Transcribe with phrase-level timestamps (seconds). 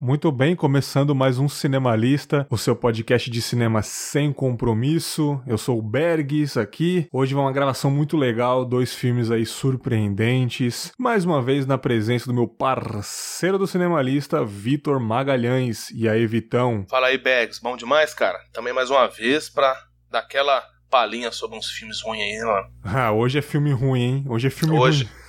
[0.00, 5.42] Muito bem, começando mais um Cinemalista, o seu podcast de cinema sem compromisso.
[5.44, 7.08] Eu sou o Bergs aqui.
[7.12, 10.92] Hoje vai uma gravação muito legal, dois filmes aí surpreendentes.
[10.96, 15.90] Mais uma vez na presença do meu parceiro do Cinemalista, Vitor Magalhães.
[15.90, 16.86] E aí, Vitão?
[16.88, 17.60] Fala aí, Bergs.
[17.60, 18.38] Bom demais, cara.
[18.52, 19.76] Também mais uma vez pra
[20.12, 22.68] dar aquela palhinha sobre uns filmes ruins aí, mano.
[22.84, 24.24] Ah, hoje é filme ruim, hein?
[24.28, 25.06] Hoje é filme hoje...
[25.06, 25.27] ruim.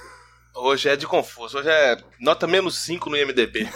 [0.62, 3.64] Hoje é de confuso, hoje é nota menos 5 no IMDB.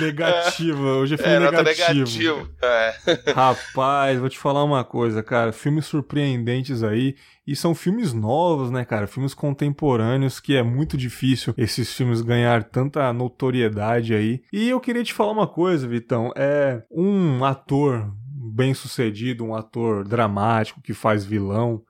[0.00, 1.98] negativa, hoje é filme é, negativo.
[1.98, 2.50] negativo.
[2.62, 3.32] É.
[3.32, 5.52] Rapaz, vou te falar uma coisa, cara.
[5.52, 7.14] Filmes surpreendentes aí.
[7.46, 9.06] E são filmes novos, né, cara?
[9.06, 14.40] Filmes contemporâneos que é muito difícil esses filmes ganhar tanta notoriedade aí.
[14.50, 16.32] E eu queria te falar uma coisa, Vitão.
[16.34, 18.10] É um ator
[18.50, 21.82] bem sucedido, um ator dramático que faz vilão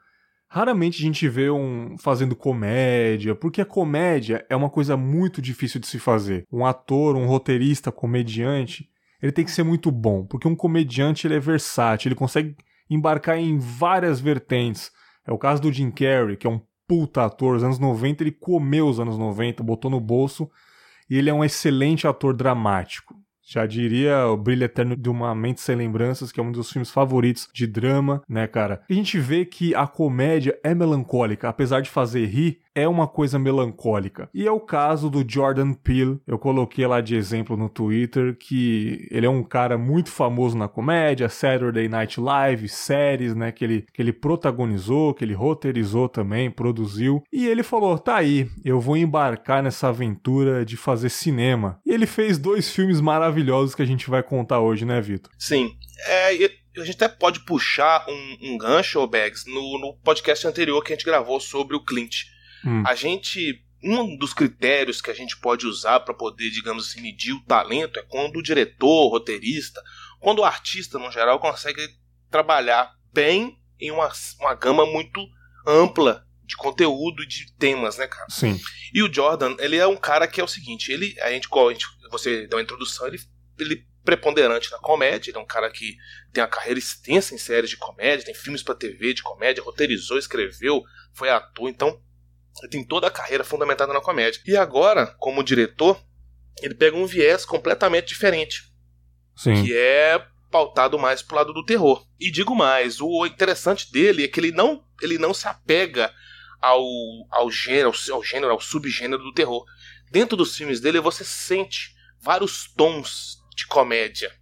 [0.53, 5.81] Raramente a gente vê um fazendo comédia, porque a comédia é uma coisa muito difícil
[5.81, 6.45] de se fazer.
[6.53, 8.91] Um ator, um roteirista, comediante,
[9.23, 12.57] ele tem que ser muito bom, porque um comediante ele é versátil, ele consegue
[12.91, 14.91] embarcar em várias vertentes.
[15.25, 18.33] É o caso do Jim Carrey, que é um puta ator, os anos 90 ele
[18.33, 20.51] comeu os anos 90, botou no bolso,
[21.09, 23.15] e ele é um excelente ator dramático.
[23.53, 26.89] Já diria o Brilho Eterno de uma Mente Sem Lembranças, que é um dos filmes
[26.89, 28.81] favoritos de drama, né, cara?
[28.89, 33.39] A gente vê que a comédia é melancólica, apesar de fazer rir, é uma coisa
[33.39, 34.29] melancólica.
[34.33, 36.21] E é o caso do Jordan Peele.
[36.27, 40.69] Eu coloquei lá de exemplo no Twitter que ele é um cara muito famoso na
[40.69, 46.51] comédia, Saturday Night Live, séries, né, que ele, que ele protagonizou, que ele roteirizou também,
[46.51, 47.23] produziu.
[47.33, 51.81] E ele falou: "Tá aí, eu vou embarcar nessa aventura de fazer cinema".
[51.85, 55.31] E ele fez dois filmes maravilhosos que a gente vai contar hoje, né, Vitor?
[55.39, 55.73] Sim.
[56.07, 60.93] É, a gente até pode puxar um, um gancho, Bags, no, no podcast anterior que
[60.93, 62.25] a gente gravou sobre o Clint.
[62.65, 62.83] Hum.
[62.87, 63.65] A gente.
[63.83, 67.99] Um dos critérios que a gente pode usar para poder, digamos assim, medir o talento
[67.99, 69.83] é quando o diretor, o roteirista,
[70.19, 71.81] quando o artista, no geral, consegue
[72.31, 75.27] trabalhar bem em uma, uma gama muito
[75.67, 78.27] ampla de conteúdo e de temas, né, cara?
[78.29, 78.61] Sim.
[78.93, 81.73] E o Jordan, ele é um cara que é o seguinte, ele, a gente, a
[81.73, 83.21] gente você deu uma introdução, ele,
[83.59, 85.97] ele preponderante na comédia, ele é um cara que
[86.33, 90.19] tem uma carreira extensa em séries de comédia, tem filmes para TV de comédia, roteirizou,
[90.19, 90.83] escreveu,
[91.15, 92.03] foi ator, então
[92.59, 94.41] ele tem toda a carreira fundamentada na comédia.
[94.47, 96.01] E agora, como diretor,
[96.61, 98.71] ele pega um viés completamente diferente.
[99.37, 99.65] Sim.
[99.65, 102.07] Que é pautado mais pro lado do terror.
[102.19, 106.13] E digo mais, o interessante dele é que ele não, ele não se apega
[106.61, 106.85] ao,
[107.31, 109.65] ao gênero, ao gênero, ao subgênero do terror.
[110.11, 114.33] Dentro dos filmes dele você sente vários tons de comédia.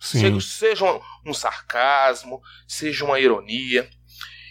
[0.00, 0.40] Sim.
[0.40, 3.88] Seja um, um sarcasmo, seja uma ironia.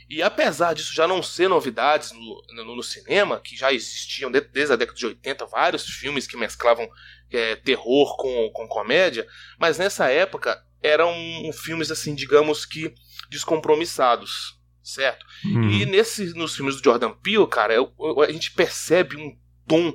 [0.10, 4.50] E apesar disso já não ser novidades no, no, no cinema, que já existiam desde,
[4.50, 6.90] desde, a década de 80 vários filmes que mesclavam
[7.30, 9.28] é, terror com, com comédia,
[9.60, 11.14] mas nessa época eram
[11.54, 12.94] filmes assim, digamos que
[13.30, 15.26] descompromissados, certo?
[15.44, 15.72] Uhum.
[15.72, 19.94] E nesse, nos filmes do Jordan Peele, cara, eu, eu, a gente percebe um tom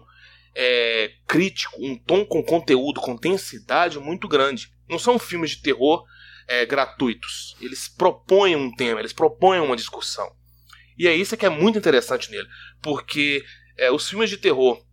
[0.55, 4.71] é, crítico, um tom com conteúdo, com densidade muito grande.
[4.89, 6.05] Não são filmes de terror
[6.53, 7.57] é, gratuitos.
[7.63, 10.31] Eles propõem um tema, eles propõem uma discussão.
[10.99, 12.47] E é isso que é muito interessante nele,
[12.83, 13.43] porque
[13.79, 14.85] é, os filmes de terror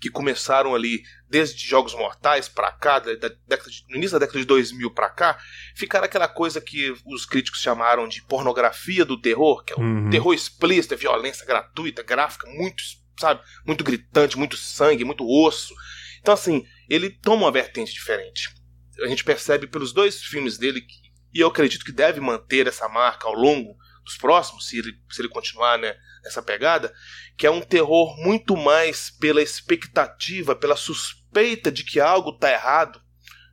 [0.00, 4.38] que começaram ali desde Jogos Mortais para cá, da, da de, no início da década
[4.38, 5.36] de 2000 para cá,
[5.74, 10.10] ficaram aquela coisa que os críticos chamaram de pornografia do terror, que é o uhum.
[10.10, 12.84] terror explícito, é violência gratuita, gráfica, muito,
[13.18, 15.74] sabe, muito gritante, muito sangue, muito osso.
[16.20, 18.54] Então assim, ele toma uma vertente diferente
[19.02, 22.88] a gente percebe pelos dois filmes dele, que, e eu acredito que deve manter essa
[22.88, 26.92] marca ao longo dos próximos, se ele, se ele continuar né, nessa pegada,
[27.36, 33.00] que é um terror muito mais pela expectativa, pela suspeita de que algo está errado,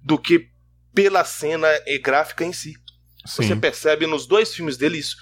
[0.04, 0.50] do que
[0.94, 1.68] pela cena
[2.02, 2.74] gráfica em si.
[3.26, 3.44] Sim.
[3.44, 5.16] Você percebe nos dois filmes dele isso.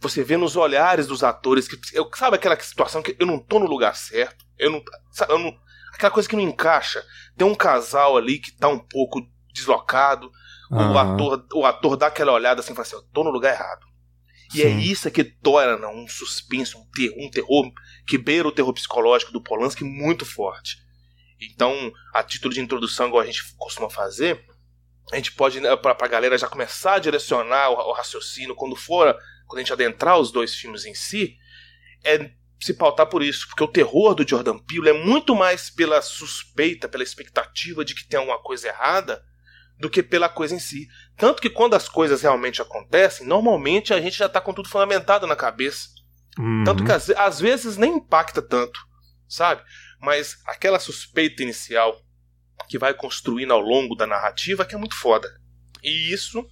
[0.00, 3.58] Você vê nos olhares dos atores que eu, sabe aquela situação que eu não tô
[3.58, 5.56] no lugar certo, eu não, sabe, eu não
[5.94, 7.04] aquela coisa que não encaixa.
[7.36, 10.30] Tem um casal ali que tá um pouco deslocado.
[10.70, 10.92] Uhum.
[10.92, 13.54] O, ator, o ator dá aquela olhada assim e fala assim: eu tô no lugar
[13.54, 13.86] errado.
[14.54, 14.76] E é Sim.
[14.76, 17.72] é isso que torna um suspense, um terror, um terror
[18.06, 20.76] que beira o terror psicológico do Polanski muito forte.
[21.40, 24.44] Então, a título de introdução, igual a gente costuma fazer,
[25.12, 28.76] a gente pode, né, para a galera já começar a direcionar o, o, raciocínio quando
[28.76, 29.14] for,
[29.46, 31.36] quando a gente adentrar os dois filmes em si,
[32.04, 32.30] é
[32.60, 36.88] se pautar por isso, porque o terror do Jordan Peele é muito mais pela suspeita,
[36.88, 39.22] pela expectativa de que tem alguma coisa errada,
[39.84, 40.88] do que pela coisa em si.
[41.14, 45.26] Tanto que quando as coisas realmente acontecem, normalmente a gente já está com tudo fundamentado
[45.26, 45.88] na cabeça.
[46.38, 46.64] Uhum.
[46.64, 48.80] Tanto que às, às, vezes nem impacta tanto,
[49.28, 49.62] sabe?
[50.00, 51.94] Mas aquela suspeita inicial
[52.66, 55.28] que vai construindo ao longo da narrativa que é muito foda.
[55.82, 56.42] E isso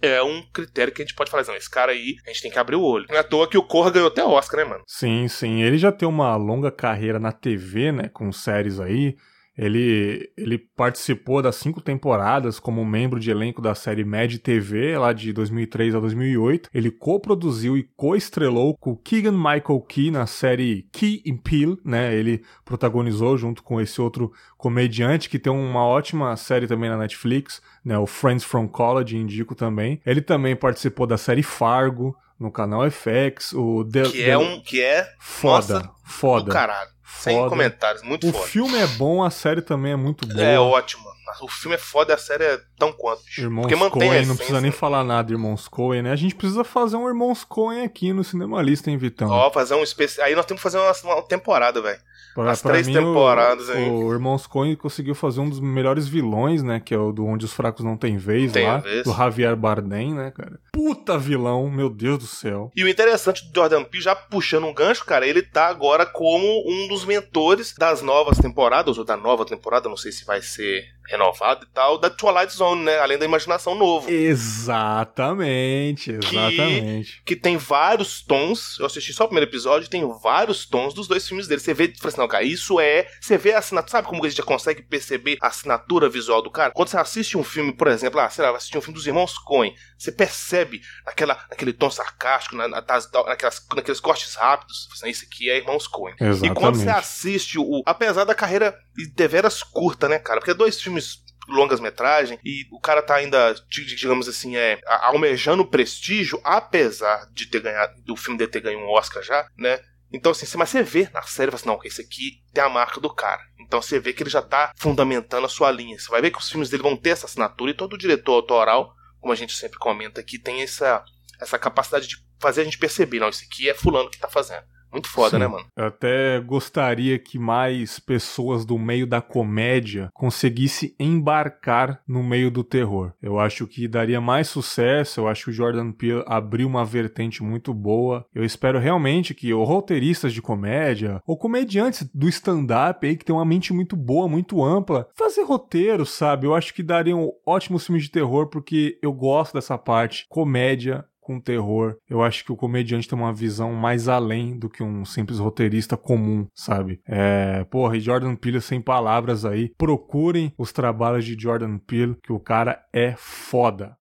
[0.00, 2.50] é um critério que a gente pode falar, não, esse cara aí, a gente tem
[2.50, 3.06] que abrir o olho.
[3.08, 4.84] Não é à toa que o Corra ganhou até Oscar, né, mano?
[4.86, 5.62] Sim, sim.
[5.62, 9.16] Ele já tem uma longa carreira na TV, né, com séries aí.
[9.58, 15.12] Ele, ele participou das cinco temporadas como membro de elenco da série Mad TV, lá
[15.12, 16.70] de 2003 a 2008.
[16.72, 22.14] Ele co-produziu e co-estrelou com Keegan Michael Key na série Key and Peele, né?
[22.14, 27.60] Ele protagonizou junto com esse outro comediante que tem uma ótima série também na Netflix,
[27.84, 27.98] né?
[27.98, 30.00] O Friends from College, indico também.
[30.06, 34.80] Ele também participou da série Fargo, no canal FX, o The, que é um que
[34.80, 36.52] é foda, nossa, foda.
[36.52, 36.90] caralho.
[37.08, 38.44] Sem comentários, muito o foda.
[38.44, 40.42] O filme é bom, a série também é muito boa.
[40.42, 41.04] É ótimo.
[41.42, 43.22] O filme é foda, a série é tão quanto.
[43.36, 46.12] Irmãos Porque mantém Coen, não precisa nem falar nada, Irmãos Coen, né?
[46.12, 49.28] A gente precisa fazer um Irmãos Coen aqui no Cinemalista, hein, Vitão?
[49.28, 50.26] Ó, fazer um especial.
[50.26, 52.00] Aí nós temos que fazer uma, uma temporada, velho.
[52.46, 53.90] As pra três mim, temporadas o, aí.
[53.90, 56.80] O Irmãos Coen conseguiu fazer um dos melhores vilões, né?
[56.80, 58.78] Que é o do Onde os Fracos Não Têm Vez tem lá.
[58.78, 59.04] Vez.
[59.04, 60.58] Do Javier Bardem, né, cara?
[60.78, 62.70] Puta vilão, meu Deus do céu.
[62.76, 66.46] E o interessante do Jordan Peele, já puxando um gancho, cara, ele tá agora como
[66.70, 70.86] um dos mentores das novas temporadas, ou da nova temporada, não sei se vai ser
[71.08, 72.98] renovado e tal, da Twilight Zone, né?
[72.98, 74.10] Além da imaginação novo.
[74.10, 77.22] Exatamente, exatamente.
[77.24, 78.78] Que, que tem vários tons.
[78.78, 81.60] Eu assisti só o primeiro episódio, tem vários tons dos dois filmes dele.
[81.60, 83.08] Você vê, fala assim, não, cara, isso é.
[83.20, 83.90] Você vê a assinatura.
[83.90, 86.72] Sabe como a gente já consegue perceber a assinatura visual do cara?
[86.72, 89.06] Quando você assiste um filme, por exemplo, ah, sei lá, vai assistir um filme dos
[89.06, 94.88] irmãos Coen, você percebe naquela, naquele tom sarcástico, na, na, naquelas, naqueles cortes rápidos.
[94.92, 96.14] Assim, isso aqui é irmãos Coen.
[96.42, 97.82] E quando você assiste o.
[97.84, 98.78] Apesar da carreira
[99.14, 100.40] deveras curta, né, cara?
[100.40, 106.40] Porque dois filmes longas metragem e o cara tá ainda, digamos assim, é almejando prestígio,
[106.44, 109.80] apesar de ter ganhado, do filme dele ter ganho um Oscar já, né?
[110.12, 113.12] Então, assim, mas você vê na série, assim, não, esse aqui tem a marca do
[113.12, 113.42] cara.
[113.60, 115.98] Então você vê que ele já tá fundamentando a sua linha.
[115.98, 118.94] Você vai ver que os filmes dele vão ter essa assinatura e todo diretor autoral,
[119.20, 121.04] como a gente sempre comenta aqui, tem essa,
[121.40, 124.64] essa capacidade de fazer a gente perceber, não, esse aqui é fulano que tá fazendo.
[124.92, 125.38] Muito foda, Sim.
[125.38, 125.66] né, mano?
[125.76, 132.64] Eu até gostaria que mais pessoas do meio da comédia conseguissem embarcar no meio do
[132.64, 133.12] terror.
[133.22, 137.42] Eu acho que daria mais sucesso, eu acho que o Jordan Peele abriu uma vertente
[137.42, 138.24] muito boa.
[138.34, 143.34] Eu espero realmente que os roteiristas de comédia, ou comediantes do stand-up aí, que tem
[143.34, 146.46] uma mente muito boa, muito ampla, fazer roteiro, sabe?
[146.46, 150.26] Eu acho que dariam ótimos filmes de terror, porque eu gosto dessa parte.
[150.28, 151.96] Comédia com terror.
[152.08, 155.94] Eu acho que o comediante tem uma visão mais além do que um simples roteirista
[155.94, 157.02] comum, sabe?
[157.06, 159.70] É, porra, e Jordan Peele sem palavras aí.
[159.76, 163.94] Procurem os trabalhos de Jordan Peele, que o cara é foda.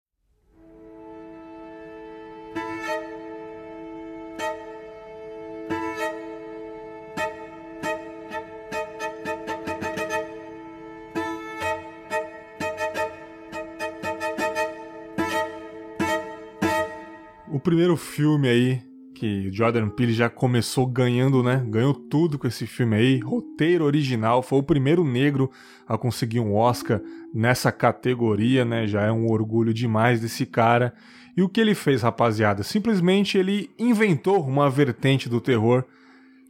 [17.65, 18.79] Primeiro filme aí
[19.15, 21.65] que Jordan Peele já começou ganhando, né?
[21.67, 23.19] Ganhou tudo com esse filme aí.
[23.19, 25.49] Roteiro original, foi o primeiro negro
[25.87, 27.01] a conseguir um Oscar
[27.33, 28.85] nessa categoria, né?
[28.85, 30.93] Já é um orgulho demais desse cara.
[31.35, 32.61] E o que ele fez, rapaziada?
[32.61, 35.85] Simplesmente ele inventou uma vertente do terror,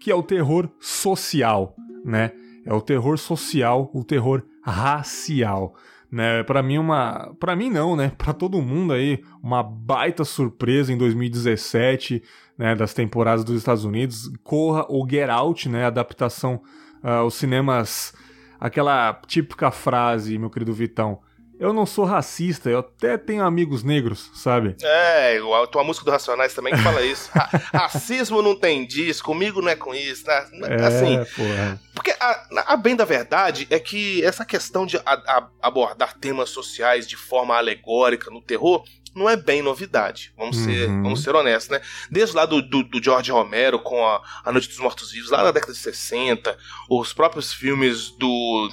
[0.02, 2.32] que é o terror social, né?
[2.66, 5.76] É o terror social, o terror racial
[6.16, 6.44] né?
[6.44, 8.13] Para mim uma, para mim não, né?
[8.18, 12.24] Para todo mundo aí, uma baita surpresa em 2017,
[12.58, 14.32] né, das temporadas dos Estados Unidos.
[14.42, 16.62] Corra o Get Out, né, adaptação
[17.04, 18.13] uh, aos cinemas,
[18.58, 21.20] aquela típica frase, meu querido Vitão,
[21.60, 24.76] eu não sou racista, eu até tenho amigos negros, sabe?
[24.82, 27.30] É, a tua música do Racionais também que fala isso.
[27.74, 30.46] Racismo não tem disso, comigo não é com isso, né?
[30.64, 31.82] É, assim, porra.
[31.94, 36.50] Porque a, a, bem da verdade é que essa questão de a, a abordar temas
[36.50, 38.84] sociais de forma alegórica no terror
[39.16, 40.34] não é bem novidade.
[40.38, 40.66] Vamos, uhum.
[40.66, 41.82] ser, vamos ser honestos, né?
[42.12, 45.42] Desde lá do, do, do George Romero com a, a Noite dos Mortos Vivos, lá
[45.42, 46.56] na década de 60,
[46.90, 48.70] os próprios filmes do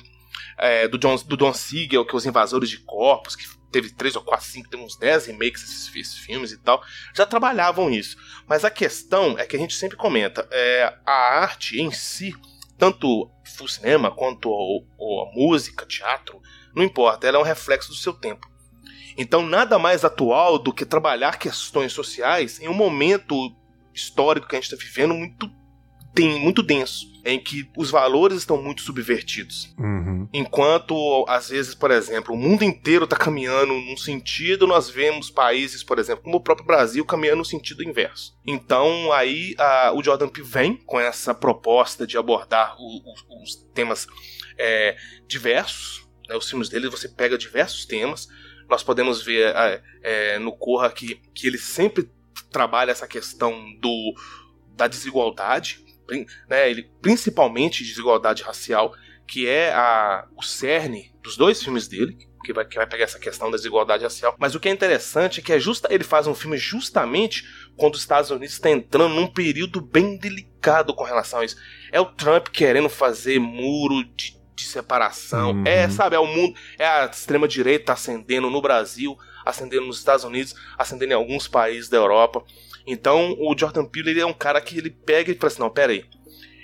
[0.63, 4.15] é, do, John, do Don Siegel, que é Os Invasores de Corpos, que teve três
[4.15, 6.81] ou quatro, cinco, tem uns dez remakes desses, filmes e tal,
[7.13, 8.17] já trabalhavam isso.
[8.47, 12.33] Mas a questão é que a gente sempre comenta, é, a arte em si,
[12.79, 13.29] tanto
[13.61, 16.41] o cinema quanto a, a música, teatro,
[16.75, 18.49] não importa, ela é um reflexo do seu tempo.
[19.19, 23.55] Então, nada mais atual do que trabalhar questões sociais em um momento
[23.93, 25.51] histórico que a gente está vivendo muito
[26.15, 29.75] tem muito denso, em que os valores estão muito subvertidos.
[29.79, 30.29] Uhum.
[30.33, 35.83] Enquanto, às vezes, por exemplo, o mundo inteiro está caminhando num sentido, nós vemos países,
[35.83, 38.37] por exemplo, como o próprio Brasil, caminhando no sentido inverso.
[38.47, 43.57] Então, aí a, o Jordan Peele vem com essa proposta de abordar o, o, os
[43.73, 44.07] temas
[44.59, 46.37] é, diversos, Né?
[46.37, 48.29] Os filmes dele você pega diversos temas.
[48.69, 52.11] Nós podemos ver é, é, no Corra que, que ele sempre
[52.51, 54.15] trabalha essa questão do,
[54.75, 55.82] da desigualdade,
[56.49, 56.71] né?
[56.71, 58.95] ele, principalmente desigualdade racial,
[59.27, 63.19] que é a, o cerne dos dois filmes dele, que vai, que vai pegar essa
[63.19, 64.35] questão da desigualdade racial.
[64.39, 67.45] Mas o que é interessante é que é justa, ele faz um filme justamente
[67.77, 71.57] quando os Estados Unidos está entrando num período bem delicado com relação a isso.
[71.91, 75.53] É o Trump querendo fazer muro de, de separação.
[75.53, 75.65] Uhum.
[75.67, 76.55] É, sabe, é o mundo.
[76.79, 81.97] É a extrema-direita ascendendo no Brasil, ascendendo nos Estados Unidos, ascendendo em alguns países da
[81.97, 82.45] Europa.
[82.87, 85.71] Então o Jordan Peele ele é um cara que ele pega e fala assim: não,
[85.71, 86.05] pera aí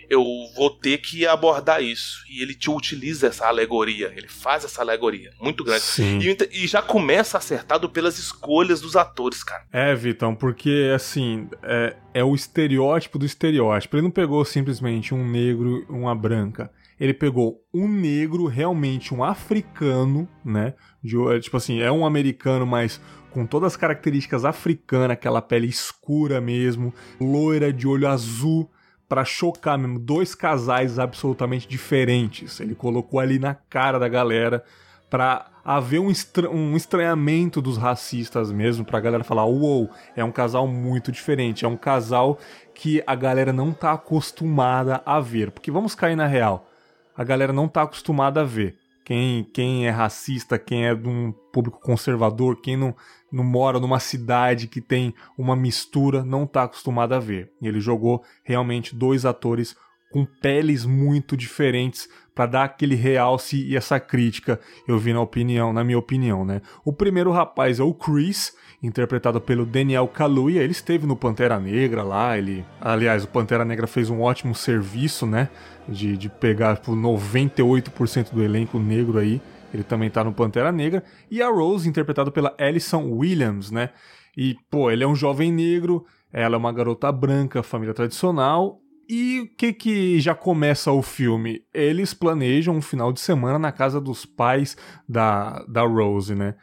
[0.08, 0.24] eu
[0.56, 2.24] vou ter que abordar isso.
[2.30, 5.84] E ele te utiliza essa alegoria, ele faz essa alegoria muito grande.
[6.00, 9.64] E, e, já começa acertado pelas escolhas dos atores, cara.
[9.70, 13.96] É, Vitão, porque assim, é, é o estereótipo do estereótipo.
[13.96, 16.70] Ele não pegou simplesmente um negro e uma branca.
[16.98, 20.74] Ele pegou um negro, realmente um africano, né?
[21.02, 26.40] De, tipo assim, é um americano, mas com todas as características africanas, aquela pele escura
[26.40, 28.70] mesmo, loira de olho azul
[29.08, 32.60] para chocar mesmo, dois casais absolutamente diferentes.
[32.60, 34.62] Ele colocou ali na cara da galera
[35.08, 40.32] para haver um, estra um estranhamento dos racistas mesmo, pra galera falar, uou, é um
[40.32, 42.38] casal muito diferente, é um casal
[42.74, 45.50] que a galera não tá acostumada a ver.
[45.50, 46.68] Porque vamos cair na real,
[47.16, 48.78] a galera não tá acostumada a ver.
[49.08, 52.94] Quem, quem é racista, quem é de um público conservador, quem não,
[53.32, 57.50] não mora numa cidade que tem uma mistura, não está acostumado a ver.
[57.58, 59.74] E ele jogou realmente dois atores
[60.12, 65.72] com peles muito diferentes para dar aquele realce e essa crítica, eu vi na opinião,
[65.72, 66.60] na minha opinião, né?
[66.84, 72.02] O primeiro rapaz é o Chris, interpretado pelo Daniel Kaluuya, ele esteve no Pantera Negra
[72.02, 75.48] lá, ele, aliás, o Pantera Negra fez um ótimo serviço, né,
[75.88, 79.40] de, de pegar por 98% do elenco negro aí
[79.72, 81.02] ele também tá no Pantera Negra.
[81.30, 83.90] E a Rose, interpretada pela Alison Williams, né?
[84.36, 88.80] E, pô, ele é um jovem negro, ela é uma garota branca, família tradicional.
[89.08, 91.62] E o que que já começa o filme?
[91.72, 94.76] Eles planejam um final de semana na casa dos pais
[95.08, 96.54] da, da Rose, né?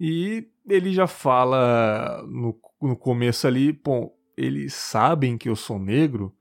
[0.00, 6.34] E ele já fala no, no começo ali, pô, eles sabem que eu sou negro?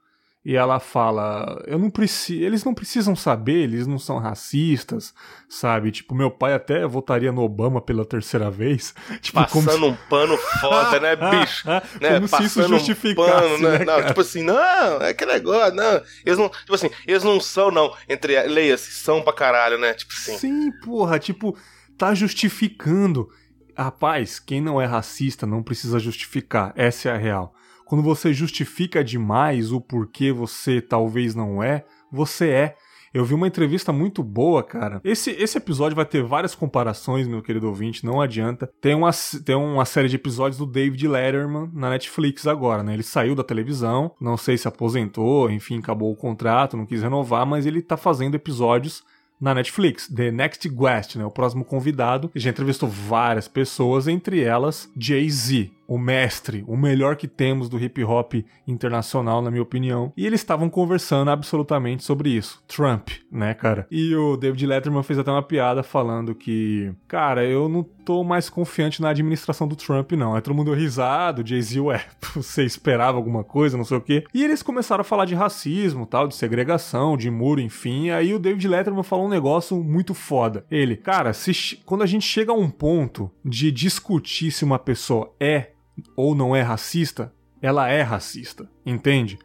[0.44, 5.14] e ela fala, eu não preciso, eles não precisam saber, eles não são racistas,
[5.48, 5.92] sabe?
[5.92, 8.94] Tipo, meu pai até votaria no Obama pela terceira vez.
[9.22, 9.86] Tipo, Passando se...
[9.86, 11.68] um pano foda, né, bicho?
[11.68, 11.82] né?
[12.16, 13.80] Como Passando se isso justificasse, um pano, né?
[13.80, 16.02] né não, tipo assim, não, é que negócio, não.
[16.26, 19.94] Eles não, tipo assim, eles não são, não, entre, leia-se, são pra caralho, né?
[19.94, 20.38] Tipo assim.
[20.38, 21.56] Sim, porra, tipo,
[21.98, 23.30] tá justificando.
[23.78, 27.54] Rapaz, quem não é racista não precisa justificar, essa é a real.
[27.86, 32.76] Quando você justifica demais o porquê você talvez não é, você é.
[33.14, 35.02] Eu vi uma entrevista muito boa, cara.
[35.04, 38.72] Esse, esse episódio vai ter várias comparações, meu querido ouvinte, não adianta.
[38.80, 39.12] Tem uma,
[39.44, 42.94] tem uma série de episódios do David Letterman na Netflix agora, né?
[42.94, 47.46] Ele saiu da televisão, não sei se aposentou, enfim, acabou o contrato, não quis renovar,
[47.46, 49.04] mas ele tá fazendo episódios
[49.42, 51.26] na Netflix, The Next Guest, né?
[51.26, 52.30] O próximo convidado.
[52.36, 58.02] Já entrevistou várias pessoas, entre elas Jay-Z o mestre, o melhor que temos do hip
[58.06, 60.14] hop internacional, na minha opinião.
[60.16, 62.64] E eles estavam conversando absolutamente sobre isso.
[62.66, 63.86] Trump, né, cara?
[63.92, 68.50] E o David Letterman fez até uma piada falando que, cara, eu não tô mais
[68.50, 70.34] confiante na administração do Trump, não.
[70.34, 74.24] Aí todo mundo risado, Jay-Z, ué, você esperava alguma coisa, não sei o quê.
[74.34, 78.12] E eles começaram a falar de racismo, tal, de segregação, de muro, enfim.
[78.12, 80.66] Aí o David Letterman falou um negócio muito foda.
[80.72, 85.36] Ele, cara, se, quando a gente chega a um ponto de discutir se uma pessoa
[85.38, 85.72] é
[86.16, 89.38] ou não é racista, ela é racista, entende?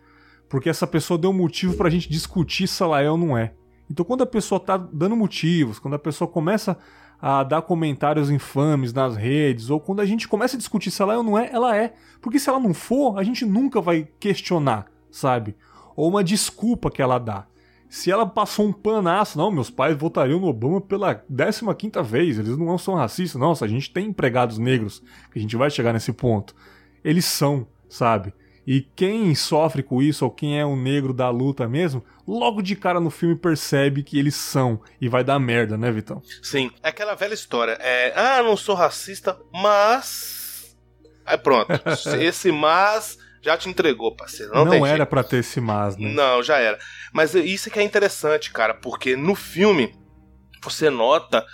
[0.48, 3.52] Porque essa pessoa deu motivo pra gente discutir se ela é ou não é.
[3.90, 6.78] Então quando a pessoa tá dando motivos, quando a pessoa começa
[7.20, 11.14] a dar comentários infames nas redes, ou quando a gente começa a discutir se ela
[11.14, 11.94] é ou não é, ela é.
[12.20, 15.56] Porque se ela não for, a gente nunca vai questionar, sabe?
[15.94, 17.46] Ou uma desculpa que ela dá.
[17.96, 22.54] Se ela passou um panaço, não, meus pais votariam no Obama pela 15 vez, eles
[22.58, 26.12] não são racistas, nossa, a gente tem empregados negros, que a gente vai chegar nesse
[26.12, 26.54] ponto.
[27.02, 28.34] Eles são, sabe?
[28.66, 32.76] E quem sofre com isso, ou quem é o negro da luta mesmo, logo de
[32.76, 34.78] cara no filme percebe que eles são.
[35.00, 36.20] E vai dar merda, né, Vitão?
[36.42, 36.70] Sim.
[36.82, 37.78] É aquela velha história.
[37.80, 40.76] É, ah, não sou racista, mas.
[41.24, 41.72] Aí pronto.
[42.20, 44.52] Esse mas já te entregou, parceiro.
[44.52, 46.10] Não, não era para ter esse mas, né?
[46.10, 46.78] Não, já era.
[47.12, 49.94] Mas isso que é interessante, cara, porque no filme
[50.62, 51.46] você nota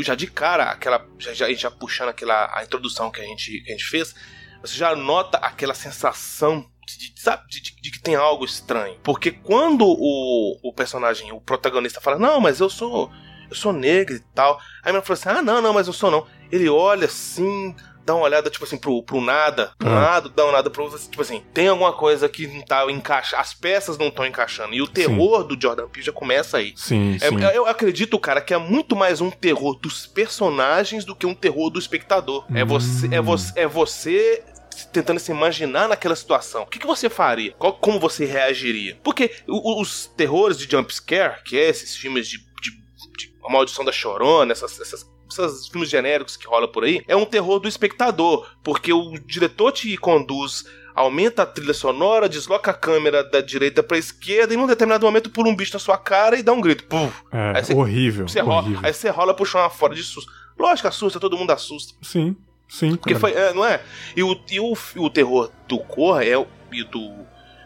[0.00, 3.68] já de cara aquela já, já, já puxando aquela a introdução que a gente que
[3.70, 4.14] a gente fez,
[4.62, 8.98] você já nota aquela sensação de, sabe, de, de, de, que tem algo estranho.
[9.04, 13.12] Porque quando o, o personagem, o protagonista fala, não, mas eu sou
[13.50, 14.58] eu sou negro e tal.
[14.82, 16.26] Aí a menina falou assim: ah, não, não, mas eu sou não.
[16.50, 17.74] Ele olha assim,
[18.08, 19.94] dá uma olhada, tipo assim, pro, pro nada, pro ah.
[19.94, 23.52] lado, dá uma olhada pro tipo assim, tem alguma coisa que não tá encaixando, as
[23.52, 24.74] peças não estão encaixando.
[24.74, 25.48] E o terror sim.
[25.48, 26.72] do Jordan Peele já começa aí.
[26.74, 27.40] Sim, é, sim.
[27.54, 31.68] Eu acredito, cara, que é muito mais um terror dos personagens do que um terror
[31.68, 32.46] do espectador.
[32.48, 32.56] É hum.
[32.56, 34.44] É você, é você, é você
[34.92, 36.62] tentando se imaginar naquela situação.
[36.62, 37.52] O que, que você faria?
[37.58, 38.98] Qual, como você reagiria?
[39.02, 42.70] Porque os terrores de jumpscare, que é esses filmes de, de,
[43.18, 47.16] de A Maldição da Chorona, essas, essas esses filmes genéricos que rola por aí, é
[47.16, 50.64] um terror do espectador, porque o diretor te conduz
[50.98, 55.30] aumenta a trilha sonora, desloca a câmera da direita pra esquerda e num determinado momento
[55.30, 56.84] pula um bicho na sua cara e dá um grito.
[56.84, 57.22] Puf.
[57.30, 58.74] É, aí cê, horrível, você horrível.
[58.74, 60.30] Rola, aí você rola pro chão fora de susto.
[60.58, 61.94] Lógico, assusta, todo mundo assusta.
[62.02, 62.34] Sim,
[62.68, 62.96] sim.
[62.96, 63.80] Porque foi, é, não é?
[64.16, 67.14] E, o, e o, o terror do Corra é, e do,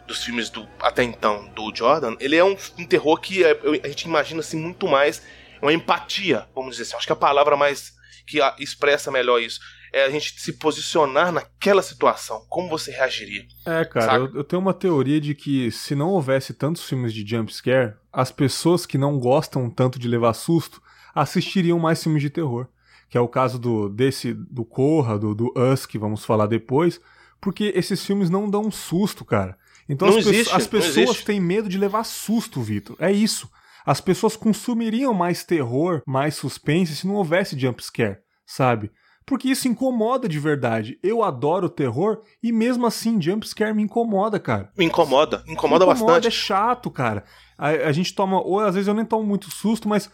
[0.07, 3.87] dos filmes do até então do Jordan, ele é um, um terror que é, a
[3.87, 5.23] gente imagina assim muito mais
[5.63, 6.97] uma empatia, vamos dizer assim.
[6.97, 7.93] Acho que a palavra mais
[8.27, 9.59] que expressa melhor isso
[9.91, 12.43] é a gente se posicionar naquela situação.
[12.49, 13.45] Como você reagiria?
[13.65, 17.25] É, cara, eu, eu, tenho uma teoria de que se não houvesse tantos filmes de
[17.25, 20.81] jumpscare, as pessoas que não gostam tanto de levar susto
[21.13, 22.67] assistiriam mais filmes de terror.
[23.07, 26.99] Que é o caso do desse do Corra, do, do Us, que vamos falar depois,
[27.39, 29.55] porque esses filmes não dão susto, cara.
[29.87, 32.95] Então as, existe, pe as, pessoas têm medo de levar susto, Vitor.
[32.99, 33.47] É isso.
[33.85, 38.91] As pessoas consumiriam mais terror, mais suspense se não houvesse jumpscare, sabe?
[39.25, 40.99] Porque isso incomoda de verdade.
[41.01, 44.69] Eu adoro terror e mesmo assim jumpscare me incomoda, cara.
[44.77, 46.27] Me incomoda, incomoda, incomoda bastante.
[46.27, 47.23] É chato, cara.
[47.57, 50.09] A, a, gente toma, ou às vezes eu nem tomo muito susto, mas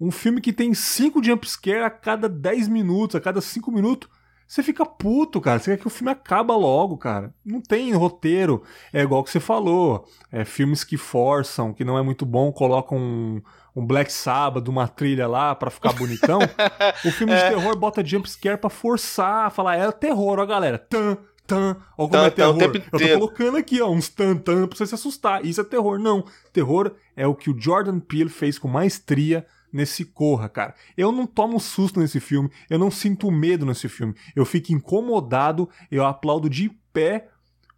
[0.00, 4.08] um filme que tem cinco jumpscare a cada 10 minutos, a cada 5 minutos,
[4.52, 5.58] você fica puto, cara.
[5.58, 7.32] Você quer que o filme acaba logo, cara.
[7.42, 8.62] Não tem roteiro.
[8.92, 10.06] É igual que você falou.
[10.30, 13.42] É filmes que forçam, que não é muito bom, colocam um,
[13.74, 16.40] um Black Sabbath, uma trilha lá para ficar bonitão.
[17.02, 17.36] o filme é.
[17.36, 20.76] de terror bota jumpscare pra forçar, falar, é terror, ó, galera.
[20.76, 21.74] Tan, tan.
[21.96, 22.60] Ó, como é terror.
[22.60, 25.46] Eu tô colocando aqui, ó, uns tan, tan pra você se assustar.
[25.46, 25.98] Isso é terror.
[25.98, 26.26] Não.
[26.52, 30.74] Terror é o que o Jordan Peele fez com maestria nesse Corra, cara.
[30.96, 34.14] Eu não tomo susto nesse filme, eu não sinto medo nesse filme.
[34.36, 37.28] Eu fico incomodado, eu aplaudo de pé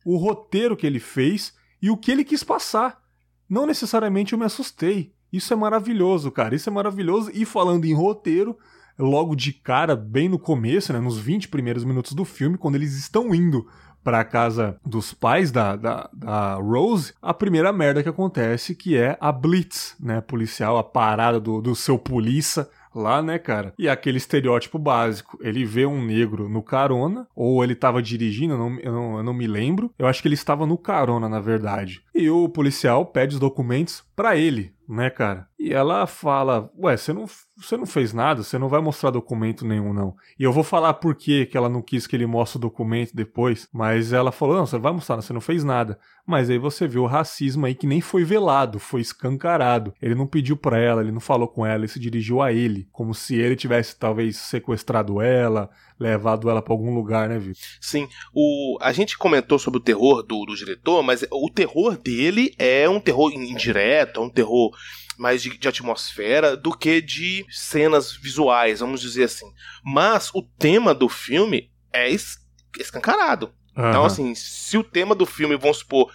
[0.05, 3.03] o roteiro que ele fez e o que ele quis passar.
[3.49, 5.13] Não necessariamente eu me assustei.
[5.33, 6.55] Isso é maravilhoso, cara.
[6.55, 7.31] Isso é maravilhoso.
[7.35, 8.57] E falando em roteiro,
[8.99, 12.95] logo de cara, bem no começo, né, nos 20 primeiros minutos do filme, quando eles
[12.95, 13.67] estão indo
[14.05, 19.17] para casa dos pais da, da, da, Rose, a primeira merda que acontece que é
[19.19, 23.75] a blitz, né, policial, a parada do, do seu polícia lá, né, cara?
[23.79, 25.39] E aquele estereótipo básico.
[25.43, 29.23] Ele vê um negro no carona, ou ele tava dirigindo, eu não, eu não, eu
[29.23, 29.93] não me lembro.
[29.99, 32.03] Eu acho que ele estava no carona, na verdade.
[32.15, 35.49] E o policial pede os documentos para ele, né, cara?
[35.59, 39.65] E ela fala: Ué, você não, você não fez nada, você não vai mostrar documento
[39.65, 40.15] nenhum, não.
[40.39, 43.69] E eu vou falar por que ela não quis que ele mostre o documento depois,
[43.73, 45.99] mas ela falou: Não, você vai mostrar, você não fez nada.
[46.27, 49.95] Mas aí você viu o racismo aí que nem foi velado, foi escancarado.
[50.01, 52.89] Ele não pediu pra ela, ele não falou com ela, ele se dirigiu a ele,
[52.91, 57.63] como se ele tivesse talvez sequestrado ela, levado ela para algum lugar, né, Vitor?
[57.81, 58.09] Sim.
[58.35, 62.89] O, a gente comentou sobre o terror do, do diretor, mas o terror dele é
[62.89, 64.73] um terror indireto, é um terror
[65.19, 69.47] mais de, de, atmosfera do que de cenas visuais, vamos dizer assim.
[69.85, 72.39] Mas o tema do filme é es,
[72.79, 73.53] escancarado.
[73.77, 73.89] Uhum.
[73.89, 76.13] Então, assim, se o tema do filme, vamos supor,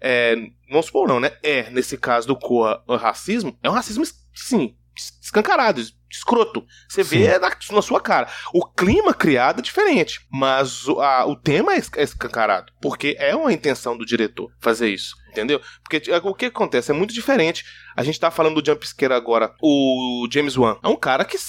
[0.00, 0.34] é,
[0.68, 1.32] vamos supor não, né?
[1.42, 4.76] É, nesse caso do Coa, o racismo, é um racismo, sim,
[5.20, 5.82] escancarado,
[6.12, 6.64] escroto.
[6.88, 8.28] Você vê na, na, sua cara.
[8.52, 13.52] O clima criado é diferente, mas a, o tema é, é escancarado, porque é uma
[13.52, 15.16] intenção do diretor fazer isso.
[15.30, 15.62] Entendeu?
[15.82, 17.64] Porque é, o que acontece é muito diferente.
[17.96, 19.54] A gente tá falando do jumpscare agora.
[19.62, 21.40] O James Wan é um cara que é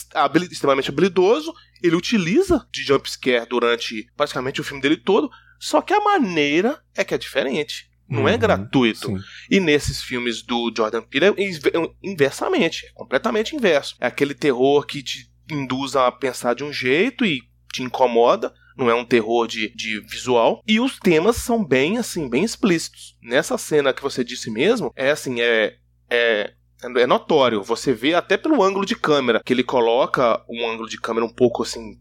[0.49, 1.53] extremamente habilidoso.
[1.81, 5.29] Ele utiliza de jumpscare durante praticamente o filme dele todo.
[5.59, 7.89] Só que a maneira é que é diferente.
[8.13, 9.07] Não é uhum, é gratuito.
[9.07, 9.17] Sim.
[9.49, 13.95] E nesses filmes do Jordan Peele é, é inversamente, é completamente inverso.
[13.99, 18.89] É aquele terror que te induz a pensar de um jeito e te incomoda, não
[18.89, 20.61] é um terror de, de visual.
[20.67, 23.17] E os temas são bem, assim, bem explícitos.
[23.21, 25.75] Nessa cena que você disse mesmo, é assim, é.
[26.09, 26.53] é
[26.97, 30.99] é notório, você vê até pelo ângulo de câmera, que ele coloca um ângulo de
[30.99, 31.97] câmera um pouco assim,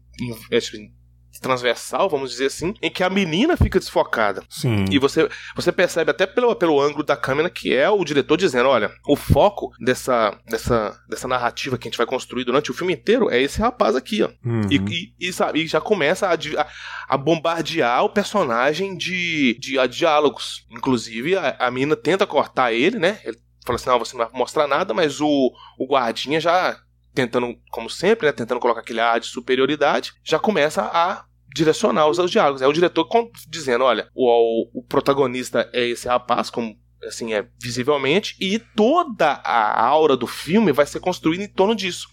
[1.39, 4.43] transversal, vamos dizer assim, em que a menina fica desfocada.
[4.49, 4.85] Sim.
[4.91, 8.69] E você, você percebe até pelo, pelo ângulo da câmera que é o diretor dizendo:
[8.69, 12.93] olha, o foco dessa, dessa, dessa narrativa que a gente vai construir durante o filme
[12.93, 14.29] inteiro é esse rapaz aqui, ó.
[14.45, 14.67] Uhum.
[14.69, 16.67] E, e, e, sabe, e já começa a, a,
[17.09, 20.65] a, bombardear o personagem de, de a diálogos.
[20.69, 23.19] Inclusive, a, a menina tenta cortar ele, né?
[23.23, 26.77] Ele fala assim: não, você não vai mostrar nada, mas o, o guardinha já
[27.13, 32.17] tentando, como sempre, né, tentando colocar aquele ar de superioridade, já começa a direcionar os,
[32.17, 32.61] os diálogos.
[32.61, 33.07] É o diretor
[33.47, 39.85] dizendo, olha, o, o protagonista é esse rapaz, como assim é visivelmente, e toda a
[39.85, 42.07] aura do filme vai ser construída em torno disso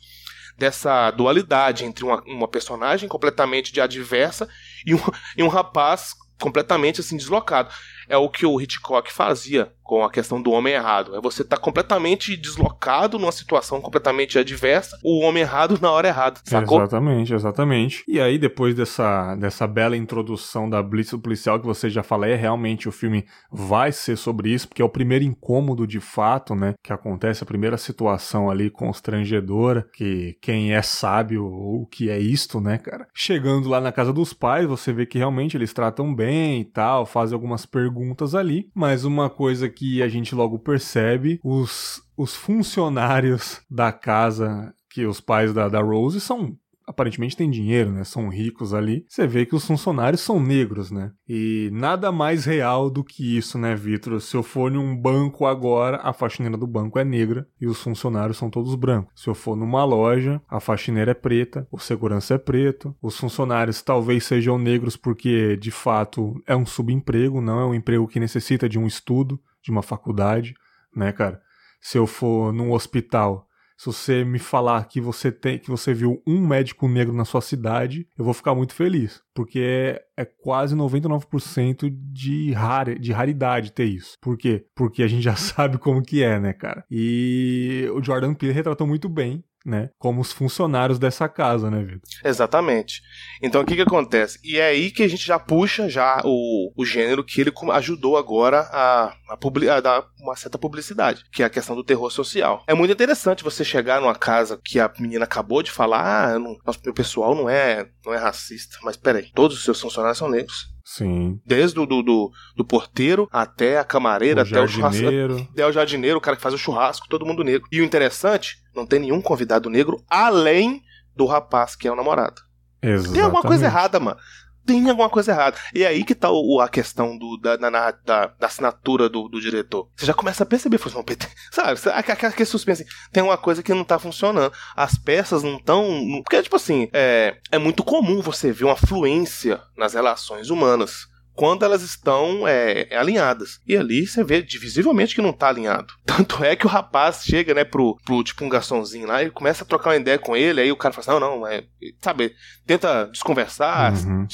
[0.60, 4.46] dessa dualidade entre uma, uma personagem completamente de adversa
[4.84, 5.00] e um,
[5.34, 7.70] e um rapaz completamente assim deslocado
[8.08, 11.16] é o que o Hitchcock fazia com a questão do homem errado.
[11.16, 16.38] É você tá completamente deslocado numa situação completamente adversa, o homem errado na hora errada,
[16.44, 16.78] sacou?
[16.78, 18.04] Exatamente, exatamente.
[18.06, 22.36] E aí, depois dessa, dessa bela introdução da Blitz policial que você já falou, é
[22.36, 26.74] realmente o filme vai ser sobre isso, porque é o primeiro incômodo de fato, né?
[26.84, 32.60] Que acontece, a primeira situação ali constrangedora, que quem é sábio o que é isto,
[32.60, 33.08] né, cara?
[33.12, 37.04] Chegando lá na casa dos pais, você vê que realmente eles tratam bem e tal,
[37.04, 43.60] fazem algumas perguntas ali, mas uma coisa que a gente logo percebe, os, os funcionários
[43.70, 46.56] da casa que os pais da, da Rose são
[46.90, 48.02] aparentemente têm dinheiro, né?
[48.02, 49.04] São ricos ali.
[49.08, 51.12] Você vê que os funcionários são negros, né?
[51.28, 54.20] E nada mais real do que isso, né, Vitor?
[54.20, 58.36] Se eu for num banco agora, a faxineira do banco é negra e os funcionários
[58.36, 59.12] são todos brancos.
[59.14, 63.80] Se eu for numa loja, a faxineira é preta, o segurança é preto, os funcionários
[63.80, 68.68] talvez sejam negros porque de fato é um subemprego, não é um emprego que necessita
[68.68, 70.54] de um estudo, de uma faculdade,
[70.94, 71.40] né, cara?
[71.80, 73.48] Se eu for num hospital,
[73.80, 77.40] se você me falar que você tem, que você viu um médico negro na sua
[77.40, 83.72] cidade, eu vou ficar muito feliz, porque é, é quase 99% de, rare, de raridade
[83.72, 84.18] ter isso.
[84.20, 84.66] Por quê?
[84.76, 86.84] Porque a gente já sabe como que é, né, cara?
[86.90, 89.90] E o Jordan Peele retratou muito bem né?
[89.98, 92.00] Como os funcionários dessa casa, né, Vitor?
[92.24, 93.02] Exatamente.
[93.42, 94.38] Então o que que acontece?
[94.42, 98.16] E é aí que a gente já puxa já o, o gênero que ele ajudou
[98.16, 102.64] agora a, a, a, dar uma certa publicidade, que é a questão do terror social.
[102.66, 106.56] É muito interessante você chegar numa casa que a menina acabou de falar, ah, não,
[106.64, 110.70] nosso pessoal não é, não é racista, mas peraí, todos os seus funcionários são negros.
[110.92, 111.40] Sim.
[111.46, 115.34] Desde o do, do, do, porteiro até a camareira, o até jardineiro.
[115.34, 115.50] o churrasco.
[115.54, 117.68] Até o jardineiro, o cara que faz o churrasco, todo mundo negro.
[117.70, 120.82] E o interessante, não tem nenhum convidado negro além
[121.14, 122.42] do rapaz que é o namorado.
[122.82, 123.14] Exatamente.
[123.14, 124.18] Tem alguma coisa errada, mano
[124.64, 125.56] tem alguma coisa errada.
[125.74, 129.28] E é aí que tá o, a questão do, da, da, da, da assinatura do,
[129.28, 129.88] do, diretor.
[129.96, 131.04] Você já começa a perceber, não,
[131.50, 131.80] sabe?
[131.94, 132.86] Aquele suspense.
[133.12, 134.52] Tem uma coisa que não tá funcionando.
[134.76, 136.22] As peças não estão.
[136.22, 141.09] Porque, tipo assim, é, é muito comum você ver uma fluência nas relações humanas
[141.40, 143.62] quando elas estão é, alinhadas.
[143.66, 145.94] E ali você vê visivelmente que não está alinhado.
[146.04, 149.64] Tanto é que o rapaz chega, né, pro, pro tipo um garçomzinho lá e começa
[149.64, 151.64] a trocar uma ideia com ele, aí o cara fala assim, não, não, é,
[151.98, 152.34] sabe,
[152.66, 154.26] tenta desconversar, uhum.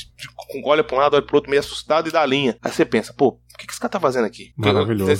[0.65, 2.59] olha pra um lado, olha pro outro, meio assustado e dá a linha.
[2.61, 4.53] Aí você pensa, pô, o que, que esse cara tá fazendo aqui?
[4.57, 5.13] Maravilhoso.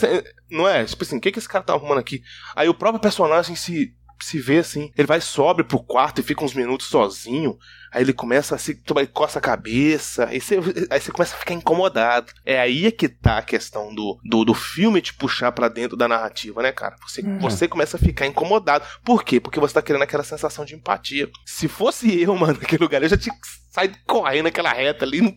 [0.51, 0.85] Não é?
[0.85, 2.21] Tipo assim, o que, que esse cara tá arrumando aqui?
[2.57, 4.91] Aí o próprio personagem se se vê assim.
[4.97, 7.59] Ele vai sobe pro quarto e fica uns minutos sozinho.
[7.97, 8.79] Aí ele começa a se.
[9.15, 10.27] coça a cabeça.
[10.27, 10.59] Aí você,
[10.91, 12.31] aí você começa a ficar incomodado.
[12.45, 15.97] É aí é que tá a questão do, do, do filme te puxar para dentro
[15.97, 16.95] da narrativa, né, cara?
[17.09, 17.39] Você, uhum.
[17.39, 18.85] você começa a ficar incomodado.
[19.03, 19.41] Por quê?
[19.41, 21.31] Porque você tá querendo aquela sensação de empatia.
[21.47, 23.35] Se fosse eu, mano, naquele lugar, eu já tinha
[23.77, 25.35] sai correndo aquela reta ali, não,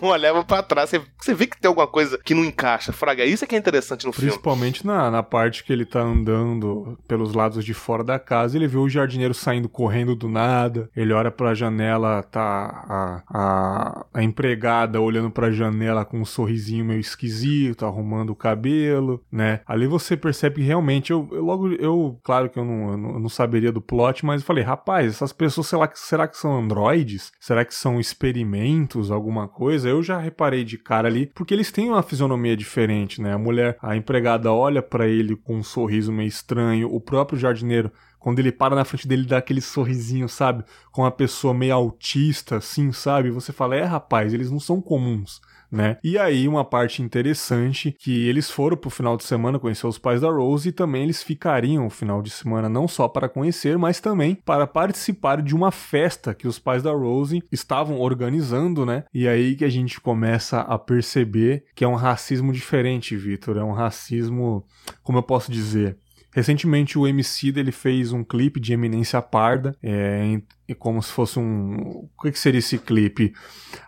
[0.00, 0.90] não olhava para trás.
[0.90, 2.92] Você, você, vê que tem alguma coisa que não encaixa.
[2.92, 4.86] Fraga, isso é que é interessante no Principalmente filme.
[4.86, 8.68] Principalmente na, na parte que ele tá andando pelos lados de fora da casa, ele
[8.68, 12.42] vê o jardineiro saindo correndo do nada, ele olha pra janela, tá
[12.88, 19.22] a, a, a empregada olhando pra janela com um sorrisinho meio esquisito, arrumando o cabelo,
[19.30, 19.60] né?
[19.66, 23.10] Ali você percebe que realmente, eu, eu logo, eu, claro que eu não, eu não,
[23.14, 26.58] eu não saberia do plot, mas eu falei, rapaz, essas pessoas, será, será que são
[26.58, 27.32] androides?
[27.40, 31.90] Será que são experimentos, alguma coisa, eu já reparei de cara ali, porque eles têm
[31.90, 33.34] uma fisionomia diferente, né?
[33.34, 37.90] A mulher, a empregada olha para ele com um sorriso meio estranho, o próprio jardineiro
[38.20, 40.62] quando ele para na frente dele dá aquele sorrisinho, sabe?
[40.92, 43.30] Com uma pessoa meio autista, assim, sabe?
[43.30, 45.98] Você fala, é rapaz, eles não são comuns né?
[46.02, 50.20] E aí uma parte interessante que eles foram pro final de semana conhecer os pais
[50.20, 54.00] da Rose e também eles ficariam o final de semana não só para conhecer, mas
[54.00, 59.04] também para participar de uma festa que os pais da Rose estavam organizando, né?
[59.14, 63.62] E aí que a gente começa a perceber que é um racismo diferente, Vitor, é
[63.62, 64.64] um racismo,
[65.02, 65.96] como eu posso dizer,
[66.32, 70.40] Recentemente o MC dele fez um clipe de Eminência Parda, é,
[70.78, 72.08] como se fosse um.
[72.16, 73.32] O que, seria esse clipe?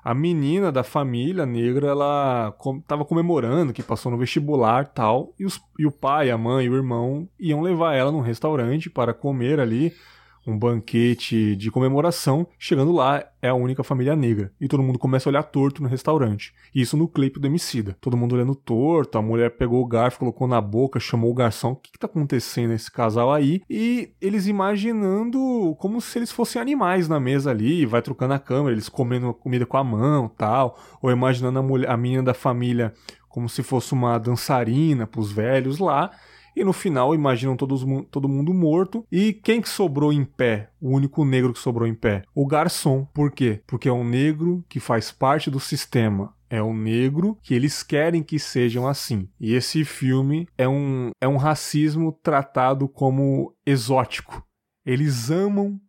[0.02, 5.60] A menina da família negra, ela estava comemorando que passou no vestibular tal, e, os,
[5.78, 9.60] e o pai, a mãe e o irmão iam levar ela num restaurante para comer
[9.60, 9.92] ali
[10.46, 12.46] um banquete de comemoração.
[12.58, 14.52] Chegando lá, é a única família negra.
[14.60, 16.52] E todo mundo começa a olhar torto no restaurante.
[16.74, 17.96] Isso no clipe do Emicida.
[18.00, 21.72] Todo mundo olhando torto, a mulher pegou o garfo, colocou na boca, chamou o garçom.
[21.72, 23.62] O que, que tá acontecendo nesse casal aí?
[23.68, 28.74] E eles imaginando como se eles fossem animais na mesa ali, vai trocando a câmera,
[28.74, 30.78] eles comendo comida com a mão tal.
[31.00, 32.92] Ou imaginando a, mulher, a menina da família
[33.32, 36.10] como se fosse uma dançarina pros velhos lá.
[36.54, 39.06] E no final imaginam todos, todo mundo morto.
[39.10, 40.70] E quem que sobrou em pé?
[40.80, 42.22] O único negro que sobrou em pé?
[42.34, 43.04] O garçom.
[43.14, 43.62] Por quê?
[43.66, 46.34] Porque é um negro que faz parte do sistema.
[46.50, 49.28] É um negro que eles querem que sejam assim.
[49.40, 54.44] E esse filme é um, é um racismo tratado como exótico.
[54.84, 55.80] Eles amam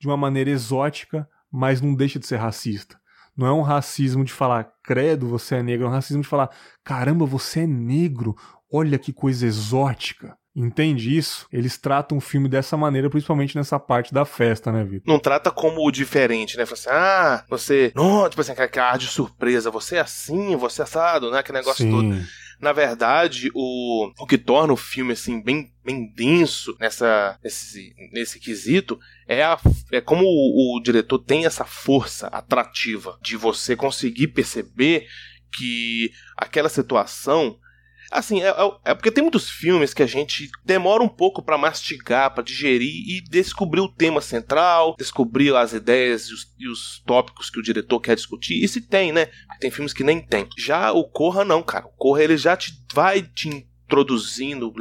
[0.00, 2.96] de uma maneira exótica, mas não deixa de ser racista.
[3.36, 6.50] Não é um racismo de falar, credo, você é negro, é um racismo de falar,
[6.82, 8.34] caramba, você é negro,
[8.70, 10.36] olha que coisa exótica.
[10.54, 11.46] Entende isso?
[11.52, 15.12] Eles tratam o filme dessa maneira, principalmente nessa parte da festa, né, Vitor?
[15.12, 16.64] Não trata como o diferente, né?
[16.64, 17.92] Fala assim, ah, você.
[17.94, 21.40] Não, tipo assim, aquela ar de surpresa, você é assim, você é assado, né?
[21.40, 21.90] Aquele negócio Sim.
[21.90, 22.26] todo.
[22.58, 28.40] Na verdade, o, o que torna o filme assim bem, bem denso nessa, nesse, nesse
[28.40, 28.98] quesito
[29.28, 29.58] é, a,
[29.92, 35.06] é como o, o diretor tem essa força atrativa de você conseguir perceber
[35.54, 37.58] que aquela situação
[38.10, 41.58] Assim, é, é, é, porque tem muitos filmes que a gente demora um pouco para
[41.58, 47.02] mastigar, para digerir e descobrir o tema central, descobrir as ideias e os, e os,
[47.06, 48.62] tópicos que o diretor quer discutir.
[48.62, 49.28] E se tem, né?
[49.60, 50.48] Tem filmes que nem tem.
[50.56, 51.86] Já o Corra não, cara.
[51.86, 53.48] O Corra ele já te vai te
[53.84, 54.72] introduzindo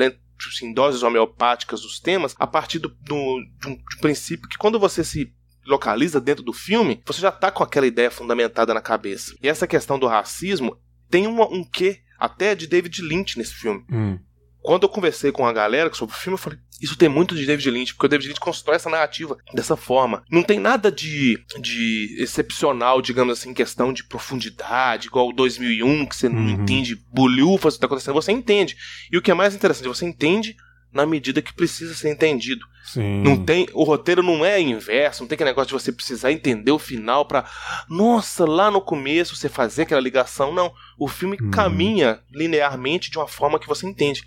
[0.62, 4.58] em doses homeopáticas os temas a partir do, do, de, um, de um princípio que
[4.58, 5.34] quando você se
[5.66, 9.36] localiza dentro do filme, você já tá com aquela ideia fundamentada na cabeça.
[9.42, 10.78] E essa questão do racismo
[11.10, 13.84] tem uma, um quê até de David Lynch nesse filme.
[13.92, 14.20] Hum.
[14.66, 17.46] Quando eu conversei com a galera sobre o filme, eu falei: Isso tem muito de
[17.46, 20.24] David Lynch, porque o David Lynch constrói essa narrativa dessa forma.
[20.32, 26.08] Não tem nada de, de excepcional, digamos assim, em questão de profundidade, igual o 2001,
[26.08, 26.50] que você não uhum.
[26.50, 28.16] entende bolhufas o que está acontecendo.
[28.16, 28.76] Você entende.
[29.12, 30.56] E o que é mais interessante, você entende
[30.96, 32.66] na medida que precisa ser entendido.
[32.86, 33.22] Sim.
[33.22, 36.72] Não tem, o roteiro não é inverso, não tem aquele negócio de você precisar entender
[36.72, 37.44] o final para,
[37.90, 40.54] nossa, lá no começo você fazer aquela ligação.
[40.54, 41.52] Não, o filme hum.
[41.52, 44.24] caminha linearmente de uma forma que você entende.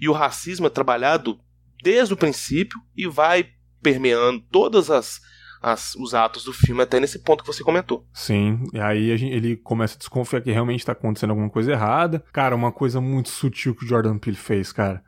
[0.00, 1.38] E o racismo é trabalhado
[1.82, 3.50] desde o princípio e vai
[3.82, 5.20] permeando todas as
[5.60, 8.06] as, os atos do filme até nesse ponto que você comentou.
[8.12, 12.24] Sim, e aí gente, ele começa a desconfiar que realmente está acontecendo alguma coisa errada.
[12.32, 15.02] Cara, uma coisa muito sutil que o Jordan Peele fez, cara.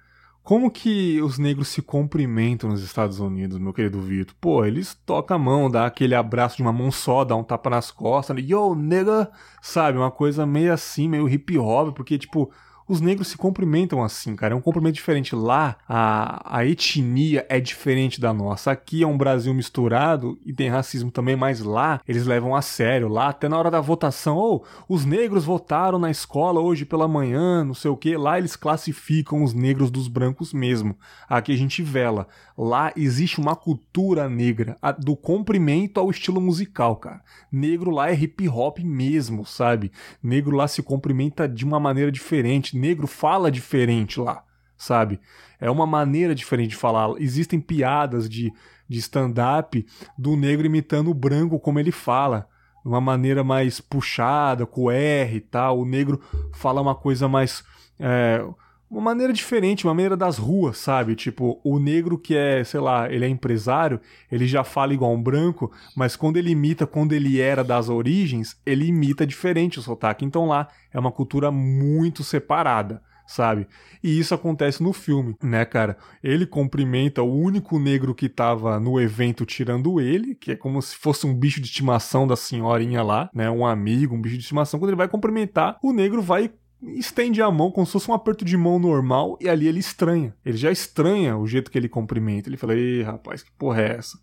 [0.51, 4.35] Como que os negros se cumprimentam nos Estados Unidos, meu querido Vitor?
[4.41, 7.71] Pô, eles tocam a mão, dá aquele abraço de uma mão só, dá um tapa
[7.71, 9.31] nas costas, yo, nega,
[9.63, 9.97] sabe?
[9.97, 12.51] Uma coisa meio assim, meio hip hop, porque, tipo,
[12.91, 14.53] os negros se cumprimentam assim, cara.
[14.53, 15.37] É um cumprimento diferente.
[15.37, 18.73] Lá, a, a etnia é diferente da nossa.
[18.73, 23.07] Aqui é um Brasil misturado e tem racismo também, mas lá eles levam a sério.
[23.07, 27.07] Lá, até na hora da votação, ou oh, os negros votaram na escola hoje pela
[27.07, 28.17] manhã, não sei o que.
[28.17, 30.97] Lá eles classificam os negros dos brancos mesmo.
[31.29, 32.27] Aqui a gente vela.
[32.59, 37.23] Lá existe uma cultura negra, do cumprimento ao estilo musical, cara.
[37.53, 39.93] Negro lá é hip hop mesmo, sabe?
[40.21, 44.43] Negro lá se cumprimenta de uma maneira diferente negro fala diferente lá,
[44.77, 45.21] sabe?
[45.61, 47.11] É uma maneira diferente de falar.
[47.19, 48.53] Existem piadas de,
[48.89, 52.49] de stand-up do negro imitando o branco como ele fala.
[52.85, 55.81] Uma maneira mais puxada, com R e tal.
[55.81, 56.21] O negro
[56.55, 57.63] fala uma coisa mais.
[57.99, 58.43] É,
[58.91, 61.15] uma maneira diferente, uma maneira das ruas, sabe?
[61.15, 64.01] Tipo, o negro que é, sei lá, ele é empresário,
[64.31, 68.61] ele já fala igual um branco, mas quando ele imita, quando ele era das origens,
[68.67, 70.25] ele imita diferente o sotaque.
[70.25, 73.69] Então lá é uma cultura muito separada, sabe?
[74.03, 75.97] E isso acontece no filme, né, cara?
[76.21, 80.97] Ele cumprimenta o único negro que tava no evento tirando ele, que é como se
[80.97, 83.49] fosse um bicho de estimação da senhorinha lá, né?
[83.49, 84.81] Um amigo, um bicho de estimação.
[84.81, 86.51] Quando ele vai cumprimentar, o negro vai
[86.83, 90.35] estende a mão como se fosse um aperto de mão normal e ali ele estranha.
[90.45, 92.49] Ele já estranha o jeito que ele cumprimenta.
[92.49, 94.19] Ele fala, ei, rapaz, que porra é essa?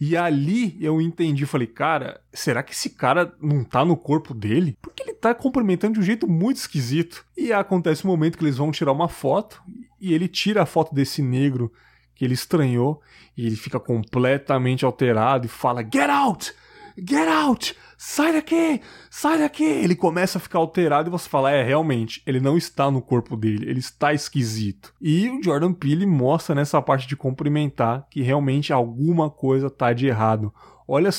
[0.00, 4.76] E ali eu entendi, falei, cara, será que esse cara não tá no corpo dele?
[4.82, 7.24] Porque ele tá cumprimentando de um jeito muito esquisito.
[7.36, 9.62] E acontece um momento que eles vão tirar uma foto
[10.00, 11.72] e ele tira a foto desse negro
[12.14, 13.00] que ele estranhou
[13.36, 16.52] e ele fica completamente alterado e fala, get out!
[16.96, 17.74] Get out!
[18.04, 19.62] Sai daqui, sai daqui.
[19.62, 23.36] Ele começa a ficar alterado e você fala, é, realmente, ele não está no corpo
[23.36, 24.92] dele, ele está esquisito.
[25.00, 30.08] E o Jordan Peele mostra nessa parte de cumprimentar que realmente alguma coisa tá de
[30.08, 30.52] errado.
[30.86, 31.10] Olha,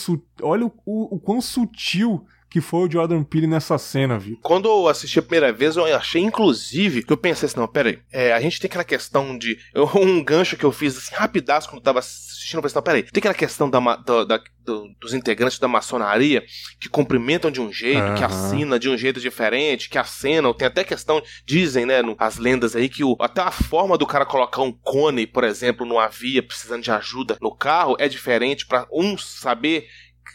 [0.41, 4.39] olha o, o, o quão sutil que foi o Jordan Peele nessa cena, Vitor?
[4.43, 7.97] Quando eu assisti a primeira vez, eu achei, inclusive, que eu pensei assim, não, peraí,
[8.11, 9.57] é, a gente tem aquela questão de...
[9.95, 13.01] Um gancho que eu fiz, assim, rapidaço, quando eu tava assistindo, eu pensei, não, peraí,
[13.01, 16.43] tem aquela questão da, da, da do, dos integrantes da maçonaria
[16.79, 18.15] que cumprimentam de um jeito, uhum.
[18.15, 20.53] que assina de um jeito diferente, que acenam.
[20.53, 24.05] Tem até questão, dizem, né, no, as lendas aí, que o, até a forma do
[24.05, 28.67] cara colocar um cone, por exemplo, numa via precisando de ajuda no carro é diferente
[28.67, 29.87] para um saber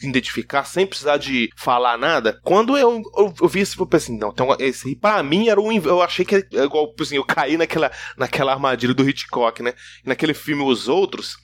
[0.03, 2.39] identificar sem precisar de falar nada.
[2.43, 5.49] Quando eu, eu, eu vi isso, eu pensei assim, não, então esse aí pra mim
[5.49, 5.73] era um.
[5.73, 9.75] Eu achei que é igual, assim, eu caí naquela, naquela armadilha do Hitchcock, né?
[10.05, 11.39] naquele filme Os Outros,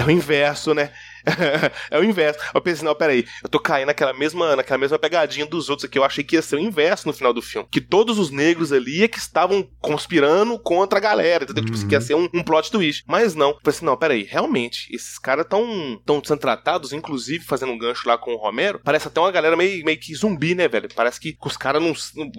[0.00, 0.90] é o inverso, né?
[1.90, 2.38] é o inverso.
[2.54, 5.98] Eu pensei, não, peraí, eu tô caindo naquela mesma, naquela mesma pegadinha dos outros aqui.
[5.98, 7.68] Eu achei que ia ser o inverso no final do filme.
[7.70, 11.64] Que todos os negros ali é que estavam conspirando contra a galera, entendeu?
[11.64, 11.72] Uhum.
[11.72, 12.04] Tipo, que ia uhum.
[12.04, 13.04] ser um, um plot twist.
[13.06, 13.50] Mas não.
[13.50, 18.08] Eu pensei, não, peraí, realmente, esses caras tão, tão sendo tratados, inclusive fazendo um gancho
[18.08, 18.80] lá com o Romero.
[18.84, 20.88] Parece até uma galera meio, meio que zumbi, né, velho?
[20.94, 21.94] Parece que os caras não,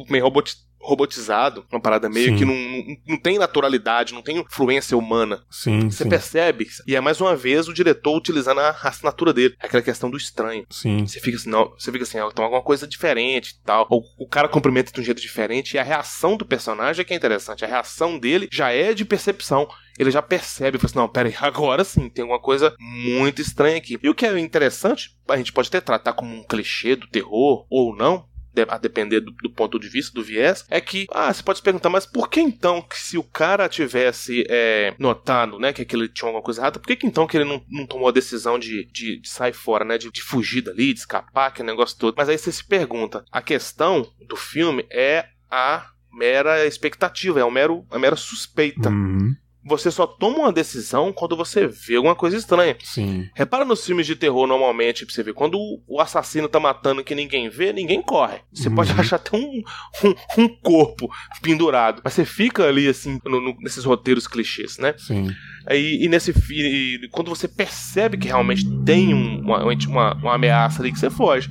[0.10, 2.38] meio robotizados robotizado, uma parada meio sim.
[2.38, 5.44] que não, não, não, tem naturalidade, não tem influência humana.
[5.50, 6.10] Sim, Você sim.
[6.10, 10.18] percebe, e é mais uma vez o diretor utilizando a assinatura dele, aquela questão do
[10.18, 10.66] estranho.
[10.70, 11.06] Sim.
[11.06, 13.88] Você fica assim, não, você fica assim, ah, então alguma coisa diferente e tal.
[13.90, 17.14] Ou o cara cumprimenta de um jeito diferente e a reação do personagem é que
[17.14, 17.66] é interessante.
[17.66, 19.68] A reação dele já é de percepção
[19.98, 23.78] ele já percebe, fala assim, não, pera aí, agora sim, tem alguma coisa muito estranha
[23.78, 23.98] aqui.
[24.02, 27.66] E o que é interessante, a gente pode até tratar como um clichê do terror
[27.70, 28.26] ou não,
[28.70, 31.64] a depender do, do, ponto de vista, do viés, é que, ah, você pode se
[31.64, 36.08] perguntar, mas por que então que se o cara tivesse é, notado, né, que aquele
[36.08, 38.58] tinha alguma coisa errada, por que, que então que ele não, não tomou a decisão
[38.58, 42.16] de, de, de sair fora, né, de, de, fugir dali, de escapar, que negócio todo?
[42.18, 47.52] Mas aí você se pergunta, a questão do filme é a mera expectativa, é a,
[47.52, 48.90] mero, a mera suspeita.
[48.90, 52.78] Uhum você só toma uma decisão quando você vê alguma coisa estranha.
[52.84, 53.28] Sim.
[53.34, 57.16] Repara nos filmes de terror, normalmente, pra você ver, quando o assassino tá matando que
[57.16, 58.40] ninguém vê, ninguém corre.
[58.54, 58.76] Você uhum.
[58.76, 59.64] pode achar até um,
[60.04, 61.10] um, um, corpo
[61.42, 62.02] pendurado.
[62.04, 64.94] Mas você fica ali, assim, no, no, nesses roteiros clichês, né?
[64.98, 65.30] Sim.
[65.66, 70.82] Aí, e nesse e, quando você percebe que realmente tem um, uma, uma, uma ameaça
[70.82, 71.50] ali que você foge.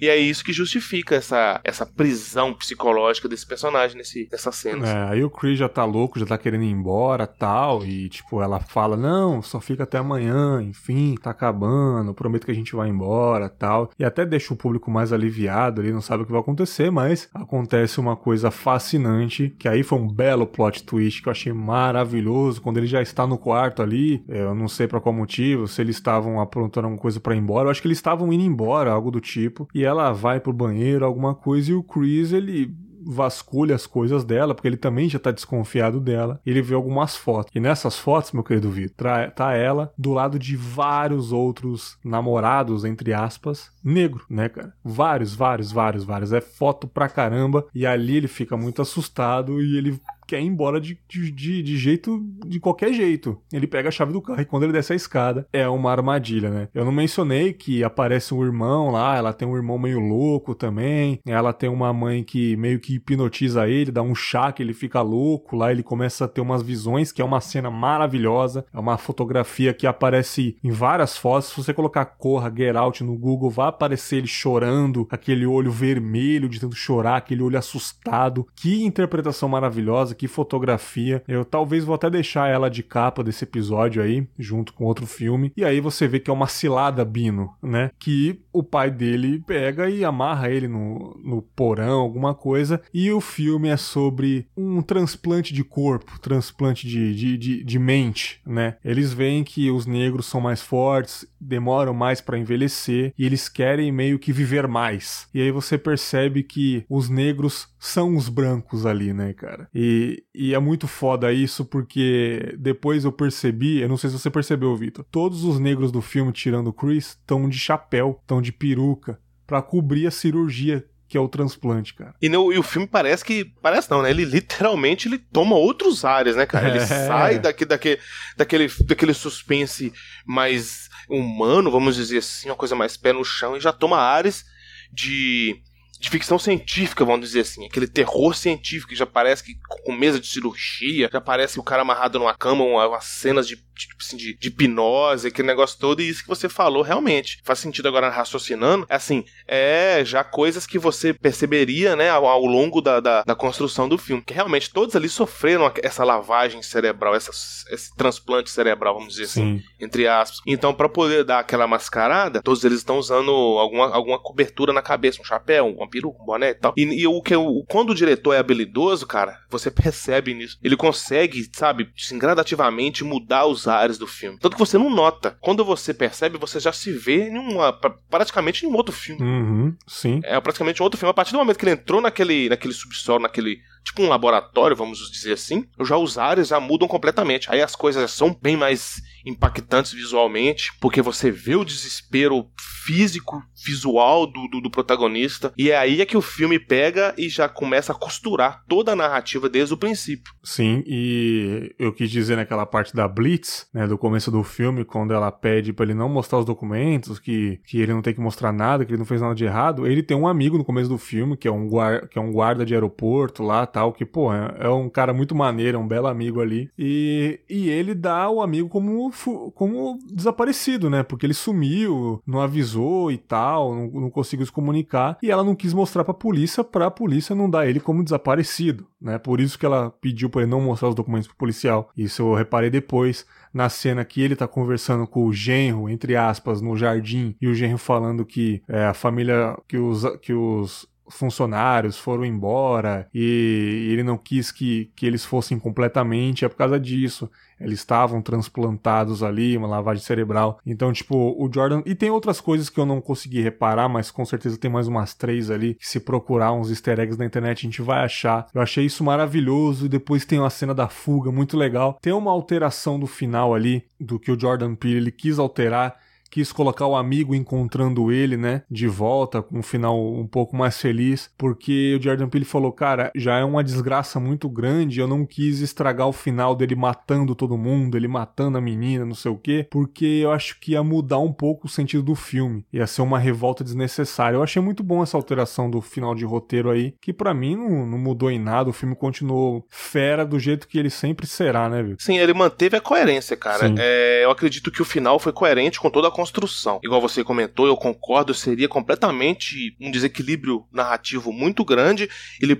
[0.00, 4.86] E é isso que justifica essa, essa prisão psicológica desse personagem nesse, nessa cena.
[4.86, 7.84] É, aí o Chris já tá louco, já tá querendo ir embora tal.
[7.84, 12.54] E, tipo, ela fala: Não, só fica até amanhã, enfim, tá acabando, prometo que a
[12.54, 13.90] gente vai embora tal.
[13.98, 17.28] E até deixa o público mais aliviado, ele não sabe o que vai acontecer, mas
[17.32, 22.60] acontece uma coisa fascinante, que aí foi um belo plot twist que eu achei maravilhoso.
[22.60, 25.96] Quando ele já está no quarto ali, eu não sei para qual motivo, se eles
[25.96, 29.10] estavam aprontando alguma coisa para ir embora, eu acho que eles estavam indo embora, algo
[29.10, 29.68] do tipo.
[29.74, 32.74] E ela vai pro banheiro, alguma coisa, e o Chris, ele
[33.06, 36.40] vasculha as coisas dela, porque ele também já tá desconfiado dela.
[36.44, 37.52] Ele vê algumas fotos.
[37.54, 43.14] E nessas fotos, meu querido Vitor, tá ela do lado de vários outros namorados, entre
[43.14, 44.74] aspas, negro, né, cara?
[44.84, 46.32] Vários, vários, vários, vários.
[46.32, 47.64] É foto pra caramba.
[47.72, 51.30] E ali ele fica muito assustado e ele quer ir embora de, de,
[51.62, 53.38] de, jeito, de qualquer jeito.
[53.52, 56.50] Ele pega a chave do carro e quando ele desce a escada, é uma armadilha,
[56.50, 56.68] né?
[56.74, 61.20] Eu não mencionei que aparece um irmão lá, ela tem um irmão meio louco também,
[61.24, 65.00] ela tem uma mãe que meio que hipnotiza ele, dá um chá que ele fica
[65.00, 68.98] louco, lá ele começa a ter umas visões, que é uma cena maravilhosa, é uma
[68.98, 73.68] fotografia que aparece em várias fotos, se você colocar Corra, Get Out no Google, vai
[73.68, 80.14] aparecer ele chorando, aquele olho vermelho de tanto chorar, aquele olho assustado, que interpretação maravilhosa,
[80.16, 81.22] que fotografia.
[81.28, 85.52] Eu talvez vou até deixar ela de capa desse episódio aí, junto com outro filme.
[85.56, 87.90] E aí você vê que é uma cilada Bino, né?
[87.98, 92.80] Que o pai dele pega e amarra ele no, no porão, alguma coisa.
[92.92, 98.40] E o filme é sobre um transplante de corpo, transplante de, de, de, de mente,
[98.46, 98.76] né?
[98.82, 103.92] Eles veem que os negros são mais fortes, demoram mais para envelhecer e eles querem
[103.92, 105.28] meio que viver mais.
[105.34, 109.68] E aí você percebe que os negros são os brancos ali, né, cara?
[109.74, 114.30] E, e é muito foda isso porque depois eu percebi, eu não sei se você
[114.30, 118.52] percebeu, Vitor, todos os negros do filme, tirando o Chris, estão de chapéu, estão de
[118.52, 122.14] peruca, para cobrir a cirurgia que é o transplante, cara.
[122.20, 123.44] E, no, e, o filme parece que.
[123.62, 124.10] Parece não, né?
[124.10, 126.68] Ele literalmente ele toma outros ares, né, cara?
[126.68, 126.86] Ele é.
[126.86, 127.98] sai daqui, daqui,
[128.36, 129.92] daquele, daquele suspense
[130.26, 134.44] mais humano, vamos dizer assim, uma coisa mais pé no chão, e já toma ares
[134.92, 135.62] de
[135.98, 137.64] de ficção científica, vamos dizer assim.
[137.64, 141.82] Aquele terror científico que já parece que com mesa de cirurgia, já parece o cara
[141.82, 146.08] amarrado numa cama, umas cenas de tipo assim, de, de hipnose, aquele negócio todo, e
[146.08, 148.86] isso que você falou realmente faz sentido agora raciocinando.
[148.88, 153.34] É assim, é já coisas que você perceberia, né, ao, ao longo da, da, da,
[153.34, 154.22] construção do filme.
[154.22, 157.30] Que realmente todos ali sofreram essa lavagem cerebral, essa,
[157.70, 159.64] esse transplante cerebral, vamos dizer assim, Sim.
[159.80, 160.40] entre aspas.
[160.46, 165.20] Então, para poder dar aquela mascarada, todos eles estão usando alguma, alguma cobertura na cabeça,
[165.20, 166.74] um chapéu, um peruca, um boné e tal.
[166.76, 170.58] E, e o que o, quando o diretor é habilidoso, cara, você percebe nisso.
[170.62, 174.38] Ele consegue, sabe, assim, gradativamente mudar os ares do filme.
[174.38, 175.36] Tanto que você não nota.
[175.40, 177.72] Quando você percebe, você já se vê em uma,
[178.10, 179.22] praticamente em um outro filme.
[179.22, 180.20] Uhum, sim.
[180.24, 181.10] É praticamente um outro filme.
[181.10, 185.10] A partir do momento que ele entrou naquele, naquele subsolo, naquele tipo um laboratório, vamos
[185.10, 187.50] dizer assim, já os ares já mudam completamente.
[187.50, 192.46] Aí as coisas são bem mais impactantes visualmente, porque você vê o desespero
[192.86, 197.28] físico, visual do, do, do, protagonista, e é aí é que o filme pega e
[197.28, 200.32] já começa a costurar toda a narrativa desde o princípio.
[200.44, 205.12] Sim, e eu quis dizer naquela parte da Blitz, né, do começo do filme, quando
[205.12, 208.52] ela pede para ele não mostrar os documentos, que, que ele não tem que mostrar
[208.52, 210.98] nada, que ele não fez nada de errado, ele tem um amigo no começo do
[210.98, 214.32] filme, que é um, guarda, que é um guarda de aeroporto lá, tal, que, pô,
[214.32, 218.30] é, é um cara muito maneiro, é um belo amigo ali, e, e ele dá
[218.30, 219.10] o amigo como,
[219.54, 225.18] como desaparecido, né, porque ele sumiu, não avisou e tal, não, não conseguiu se comunicar,
[225.22, 229.18] e ela não quis mostrar pra polícia, pra polícia não dar ele como desaparecido, né,
[229.18, 232.34] por isso que ela pediu pra ele não mostrar os documentos pro policial, isso eu
[232.34, 237.34] reparei depois, na cena que ele tá conversando com o genro, entre aspas, no jardim,
[237.40, 243.08] e o genro falando que é, a família, que os, que os funcionários foram embora
[243.14, 247.30] e ele não quis que, que eles fossem completamente, é por causa disso.
[247.58, 250.60] Eles estavam transplantados ali, uma lavagem cerebral.
[250.66, 251.82] Então, tipo, o Jordan.
[251.86, 255.14] E tem outras coisas que eu não consegui reparar, mas com certeza tem mais umas
[255.14, 255.74] três ali.
[255.74, 258.46] Que se procurar uns easter eggs na internet, a gente vai achar.
[258.54, 259.86] Eu achei isso maravilhoso.
[259.86, 261.98] E depois tem uma cena da fuga muito legal.
[262.00, 265.96] Tem uma alteração do final ali, do que o Jordan Peele ele quis alterar
[266.30, 270.80] quis colocar o amigo encontrando ele, né, de volta, com um final um pouco mais
[270.80, 275.24] feliz, porque o Jordan Peele falou, cara, já é uma desgraça muito grande, eu não
[275.24, 279.38] quis estragar o final dele matando todo mundo, ele matando a menina, não sei o
[279.38, 283.02] quê, porque eu acho que ia mudar um pouco o sentido do filme, ia ser
[283.02, 284.36] uma revolta desnecessária.
[284.36, 287.86] Eu achei muito bom essa alteração do final de roteiro aí, que para mim não,
[287.86, 291.82] não, mudou em nada, o filme continuou fera do jeito que ele sempre será, né,
[291.82, 292.00] Vitor?
[292.00, 293.72] Sim, ele manteve a coerência, cara.
[293.78, 296.80] É, eu acredito que o final foi coerente com toda a construção.
[296.82, 302.08] Igual você comentou, eu concordo, seria completamente um desequilíbrio narrativo muito grande
[302.40, 302.56] ele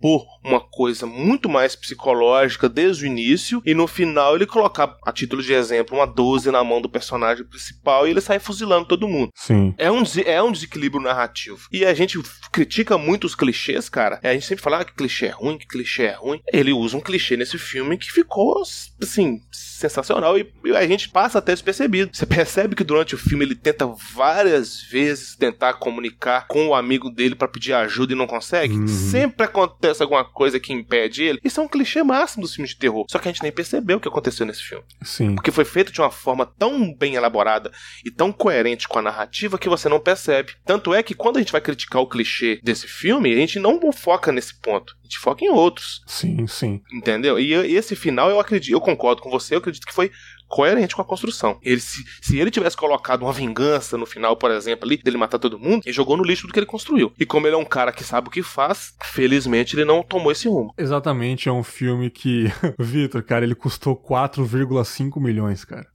[0.00, 5.12] propor uma coisa muito mais psicológica desde o início e no final ele colocar, a
[5.12, 9.06] título de exemplo, uma 12 na mão do personagem principal e ele sair fuzilando todo
[9.06, 9.30] mundo.
[9.34, 9.74] Sim.
[9.76, 11.68] É um, é um desequilíbrio narrativo.
[11.70, 12.18] E a gente
[12.50, 14.18] critica muito os clichês, cara.
[14.22, 16.40] É, a gente sempre fala ah, que clichê é ruim, que clichê é ruim.
[16.52, 18.62] Ele usa um clichê nesse filme que ficou,
[19.02, 22.10] assim, sensacional e a gente passa até despercebido.
[22.12, 27.10] Você percebe que durante o filme ele tenta várias vezes tentar comunicar com o amigo
[27.10, 28.74] dele para pedir ajuda e não consegue.
[28.74, 28.88] Uhum.
[28.88, 31.40] Sempre acontece alguma coisa que impede ele.
[31.42, 33.06] Isso é um clichê máximo dos filmes de terror.
[33.08, 34.84] Só que a gente nem percebeu o que aconteceu nesse filme.
[35.02, 35.34] Sim.
[35.34, 37.72] Porque foi feito de uma forma tão bem elaborada
[38.04, 40.52] e tão coerente com a narrativa que você não percebe.
[40.64, 43.80] Tanto é que quando a gente vai criticar o clichê desse filme, a gente não
[43.92, 44.94] foca nesse ponto.
[45.00, 46.02] A gente foca em outros.
[46.06, 46.80] Sim, sim.
[46.92, 47.38] Entendeu?
[47.38, 50.10] E esse final eu acredito, eu concordo com você, eu acredito que foi
[50.50, 51.58] coerente com a construção.
[51.62, 55.38] Ele, se, se ele tivesse colocado uma vingança no final, por exemplo, ali, dele matar
[55.38, 57.12] todo mundo, ele jogou no lixo do que ele construiu.
[57.18, 60.32] E como ele é um cara que sabe o que faz, felizmente ele não tomou
[60.32, 60.74] esse rumo.
[60.76, 65.86] Exatamente, é um filme que, Vitor, cara, ele custou 4,5 milhões, cara.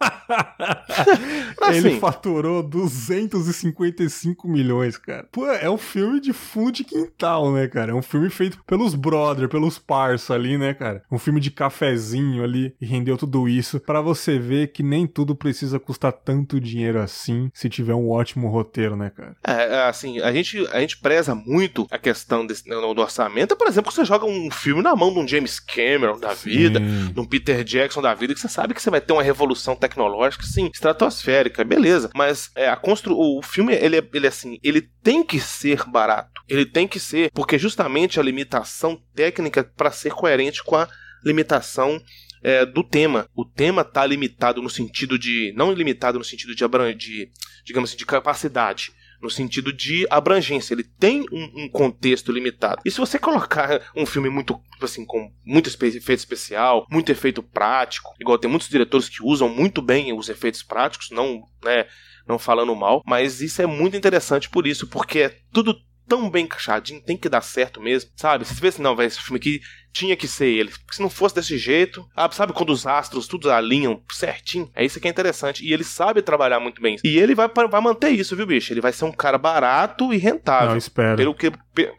[1.60, 5.26] assim, ele faturou 255 milhões, cara.
[5.30, 7.92] Pô, é um filme de fundo de quintal, né, cara?
[7.92, 11.02] É um filme feito pelos brother, pelos parça ali, né, cara?
[11.10, 15.34] Um filme de cafezinho ali e rendeu tudo isso para você ver que nem tudo
[15.34, 19.36] precisa custar tanto dinheiro assim se tiver um ótimo roteiro, né, cara?
[19.46, 23.56] É, é assim, a gente, a gente preza muito a questão desse, do orçamento.
[23.56, 27.20] Por exemplo, você joga um filme na mão de um James Cameron da vida, de
[27.20, 30.44] um Peter Jackson da vida, que você sabe que você vai ter uma revolução tecnológica,
[30.44, 32.10] sim, estratosférica, beleza.
[32.14, 33.16] Mas é, a constru...
[33.16, 36.42] o filme, ele, é, ele é assim, ele tem que ser barato.
[36.48, 40.88] Ele tem que ser, porque justamente a limitação técnica para ser coerente com a
[41.24, 42.00] limitação
[42.42, 43.28] é, do tema.
[43.34, 45.52] O tema está limitado no sentido de.
[45.56, 46.64] Não limitado no sentido de,
[46.94, 47.30] de
[47.64, 50.74] digamos assim, de capacidade no sentido de abrangência.
[50.74, 52.82] Ele tem um, um, contexto limitado.
[52.84, 58.14] E se você colocar um filme muito, assim, com muito efeito especial, muito efeito prático,
[58.20, 61.86] igual tem muitos diretores que usam muito bem os efeitos práticos, não, né,
[62.26, 65.76] não falando mal, mas isso é muito interessante por isso, porque é tudo
[66.08, 68.44] tão bem encaixadinho, tem que dar certo mesmo, sabe?
[68.44, 69.60] Você vê assim, não, velho, esse filme aqui
[69.92, 70.70] tinha que ser ele.
[70.70, 74.70] Porque se não fosse desse jeito, sabe quando os astros tudo alinham certinho?
[74.74, 75.64] É isso que é interessante.
[75.64, 76.96] E ele sabe trabalhar muito bem.
[77.02, 78.72] E ele vai, vai manter isso, viu, bicho?
[78.72, 80.70] Ele vai ser um cara barato e rentável.
[80.70, 81.16] Não, espero.
[81.16, 81.50] Pelo que,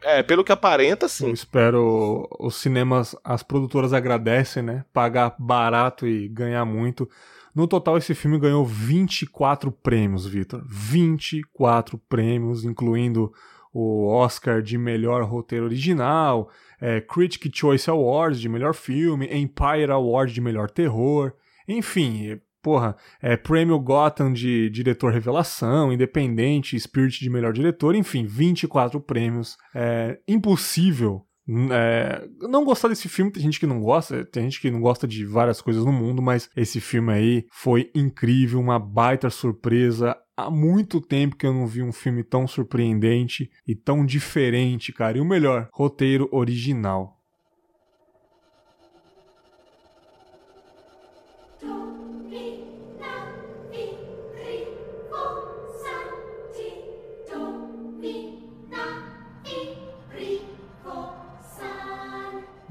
[0.02, 1.26] é, pelo que aparenta, sim.
[1.26, 2.28] Eu espero.
[2.38, 4.84] Os cinemas, as produtoras agradecem, né?
[4.92, 7.08] Pagar barato e ganhar muito.
[7.54, 10.62] No total, esse filme ganhou 24 prêmios, Vitor.
[10.68, 13.32] 24 prêmios, incluindo
[13.72, 16.50] o Oscar de melhor roteiro original,
[16.80, 21.32] é, Critic Choice Awards de melhor filme, Empire Award de melhor terror,
[21.66, 29.00] enfim, porra, é, prêmio Gotham de diretor revelação, Independente, Spirit de melhor diretor, enfim, 24
[29.00, 29.56] prêmios.
[29.74, 31.24] É impossível
[31.70, 35.08] é, não gostar desse filme, tem gente que não gosta, tem gente que não gosta
[35.08, 40.14] de várias coisas no mundo, mas esse filme aí foi incrível, uma baita surpresa.
[40.38, 45.18] Há muito tempo que eu não vi um filme tão surpreendente e tão diferente, cara.
[45.18, 47.17] E o melhor, roteiro original.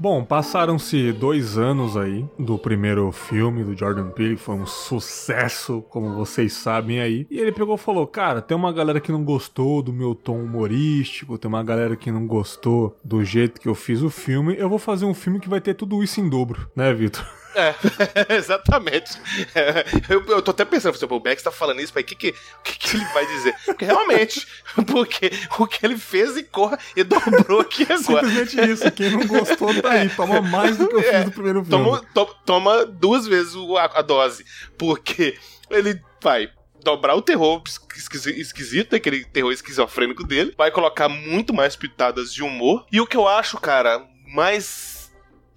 [0.00, 6.14] Bom, passaram-se dois anos aí do primeiro filme do Jordan Peele, foi um sucesso, como
[6.14, 7.26] vocês sabem aí.
[7.28, 10.40] E ele pegou e falou: Cara, tem uma galera que não gostou do meu tom
[10.40, 14.54] humorístico, tem uma galera que não gostou do jeito que eu fiz o filme.
[14.56, 17.26] Eu vou fazer um filme que vai ter tudo isso em dobro, né, Vitor?
[17.58, 17.74] É,
[18.36, 19.20] exatamente.
[19.52, 22.32] É, eu, eu tô até pensando, o Beck tá falando isso, o que, que,
[22.62, 23.54] que, ele vai dizer?
[23.64, 24.46] Porque realmente,
[24.86, 28.28] porque o que ele fez e corra e dobrou aqui agora.
[28.28, 31.32] Simplesmente isso, quem não gostou tá aí, toma mais do que eu é, fiz no
[31.32, 31.84] primeiro filme.
[31.84, 34.44] Toma, to, toma duas vezes a, a dose,
[34.76, 35.36] porque
[35.68, 36.50] ele vai
[36.82, 37.62] dobrar o terror
[37.96, 42.86] esquisito, aquele terror esquizofrênico dele, vai colocar muito mais pitadas de humor.
[42.92, 44.97] E o que eu acho, cara, mais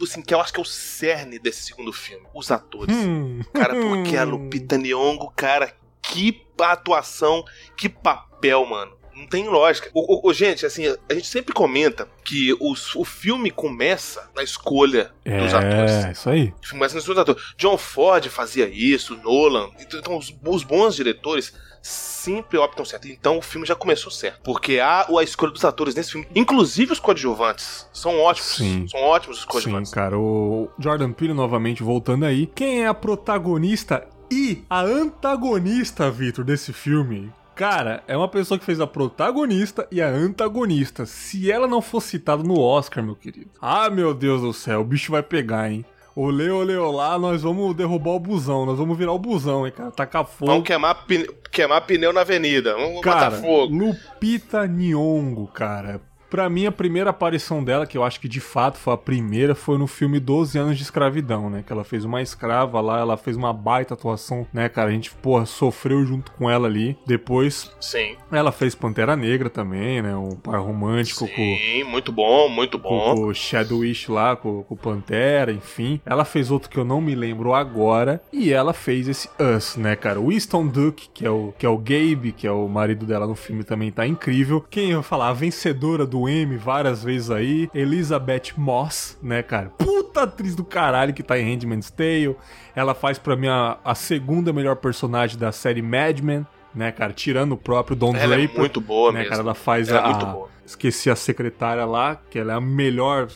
[0.03, 2.25] assim, que eu acho que é o cerne desse segundo filme.
[2.33, 2.95] Os atores.
[2.95, 3.41] Hum.
[3.53, 7.43] Cara, porque a Lupita Nyong'o, cara, que atuação,
[7.75, 9.01] que papel, mano.
[9.15, 9.89] Não tem lógica.
[9.93, 15.11] O, o, gente, assim, a gente sempre comenta que os, o filme começa na escolha
[15.25, 15.91] é, dos atores.
[15.91, 16.53] É, isso aí.
[16.61, 17.53] O filme começa na escolha dos atores.
[17.57, 19.69] John Ford fazia isso, Nolan.
[19.79, 23.07] Então, então os, os bons diretores sempre optam certo.
[23.07, 24.41] Então o filme já começou certo.
[24.43, 28.55] Porque há a escolha dos atores nesse filme, inclusive os coadjuvantes, são ótimos.
[28.55, 28.87] Sim.
[28.87, 29.89] São ótimos os coadjuvantes.
[29.89, 30.17] Sim, cara.
[30.17, 32.47] O Jordan Peele, novamente, voltando aí.
[32.47, 37.31] Quem é a protagonista e a antagonista, Victor, desse filme?
[37.53, 41.05] Cara, é uma pessoa que fez a protagonista e a antagonista.
[41.05, 43.51] Se ela não for citada no Oscar, meu querido.
[43.61, 45.85] Ah, meu Deus do céu, o bicho vai pegar, hein?
[46.13, 49.91] Olê, olê, olá, nós vamos derrubar o busão, nós vamos virar o busão, hein, cara,
[49.91, 50.51] tacar fogo.
[50.51, 51.05] Vamos queimar,
[51.49, 53.73] queimar pneu na avenida, vamos cara, botar fogo.
[53.73, 56.01] Lupita Nyong'o, cara,
[56.31, 59.53] Pra mim, a primeira aparição dela, que eu acho que de fato foi a primeira,
[59.53, 61.61] foi no filme 12 anos de escravidão, né?
[61.61, 64.89] Que ela fez uma escrava lá, ela fez uma baita atuação, né, cara?
[64.89, 66.97] A gente, porra, sofreu junto com ela ali.
[67.05, 68.15] Depois, Sim.
[68.31, 70.15] ela fez Pantera Negra também, né?
[70.15, 71.89] Um par romântico Sim, com.
[71.89, 73.13] muito bom, muito bom.
[73.13, 75.99] Com, com o Shadowwish lá, com, com o Pantera, enfim.
[76.05, 78.23] Ela fez outro que eu não me lembro agora.
[78.31, 80.17] E ela fez esse Us, né, cara?
[80.17, 83.27] O Winston Duke, que é o, que é o Gabe, que é o marido dela
[83.27, 84.65] no filme, também tá incrível.
[84.69, 85.27] Quem eu falar?
[85.27, 87.69] A vencedora do M várias vezes aí.
[87.73, 89.69] Elizabeth Moss, né, cara?
[89.69, 92.35] Puta atriz do caralho que tá em Handmaid's Tale.
[92.75, 97.13] Ela faz pra mim a, a segunda melhor personagem da série Mad Men, né, cara?
[97.13, 98.55] Tirando o próprio Don ela é Draper.
[98.55, 99.29] É muito boa, né, mesmo.
[99.29, 99.41] cara?
[99.41, 100.03] Ela faz ela a.
[100.03, 100.49] É muito boa.
[100.65, 103.27] Esqueci a secretária lá, que ela é a melhor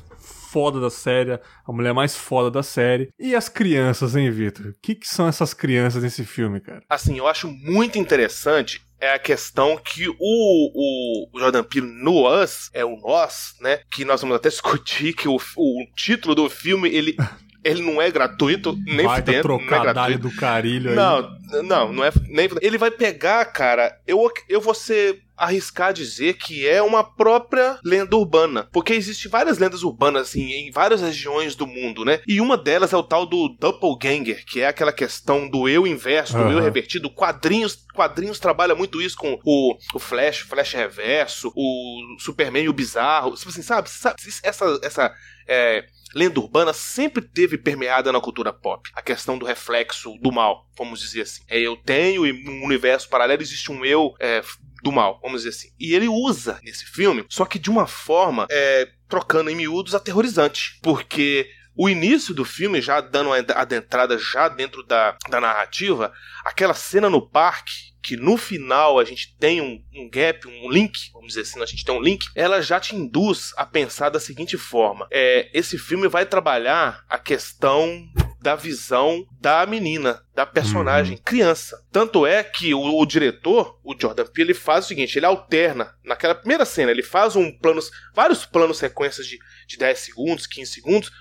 [0.55, 3.09] foda da série, a mulher mais foda da série.
[3.19, 4.67] E as crianças, hein, Vitor?
[4.67, 6.81] O que, que são essas crianças nesse filme, cara?
[6.89, 12.69] Assim, eu acho muito interessante é a questão que o, o, Jordan Peele no Us,
[12.73, 13.79] é o Nós, né?
[13.91, 17.15] Que nós vamos até discutir que o, o título do filme, ele
[17.63, 20.19] ele não é gratuito, nem vai fudendo, não é gratuito.
[20.19, 20.95] do carilho aí.
[20.95, 26.35] Não, não, não é nem Ele vai pegar, cara, eu, eu vou ser arriscar dizer
[26.35, 31.55] que é uma própria lenda urbana, porque existem várias lendas urbanas assim em várias regiões
[31.55, 32.21] do mundo, né?
[32.27, 36.37] E uma delas é o tal do doppelganger, que é aquela questão do eu inverso,
[36.37, 36.47] uhum.
[36.47, 37.09] do eu revertido.
[37.09, 42.73] Quadrinhos, quadrinhos trabalha muito isso com o, o Flash, Flash reverso, o Superman e o
[42.73, 43.89] bizarro, assim, sabe?
[43.89, 45.13] sabe essa essa
[45.47, 48.89] é, lenda urbana sempre teve permeada na cultura pop.
[48.95, 51.43] A questão do reflexo do mal, vamos dizer assim.
[51.49, 54.41] É, eu tenho e num universo paralelo existe um eu é,
[54.81, 55.73] do mal, vamos dizer assim.
[55.77, 60.79] E ele usa nesse filme, só que de uma forma é, trocando em miúdos aterrorizante.
[60.81, 66.13] Porque O início do filme, já dando a adentrada já dentro da, da narrativa,
[66.45, 71.09] aquela cena no parque, que no final a gente tem um, um, gap, um link,
[71.11, 74.19] vamos dizer assim, a gente tem um link, ela já te induz a pensar da
[74.19, 78.07] seguinte forma: é, esse filme vai trabalhar a questão
[78.39, 81.23] da visão da menina, da personagem uhum.
[81.25, 81.83] criança.
[81.91, 85.95] Tanto é que o, o, diretor, o Jordan Peele, ele faz o seguinte: ele alterna
[86.03, 87.81] naquela primeira cena, ele faz um plano,
[88.13, 91.11] vários planos sequências de, de 10 segundos, 15 segundos,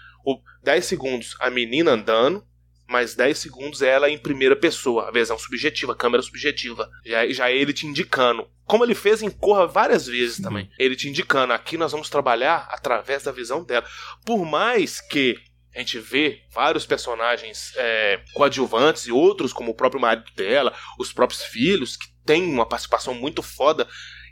[0.65, 2.45] 10 segundos a menina andando,
[2.89, 6.91] mais 10 segundos ela em primeira pessoa, a visão subjetiva, a câmera subjetiva.
[7.05, 8.49] Já, já ele te indicando.
[8.65, 10.71] Como ele fez em Corra várias vezes também.
[10.79, 13.87] Ele te indicando, aqui nós vamos trabalhar através da visão dela.
[14.25, 15.37] Por mais que
[15.75, 21.13] a gente vê vários personagens é, coadjuvantes e outros, como o próprio marido dela, os
[21.13, 23.87] próprios filhos, que têm uma participação muito foda.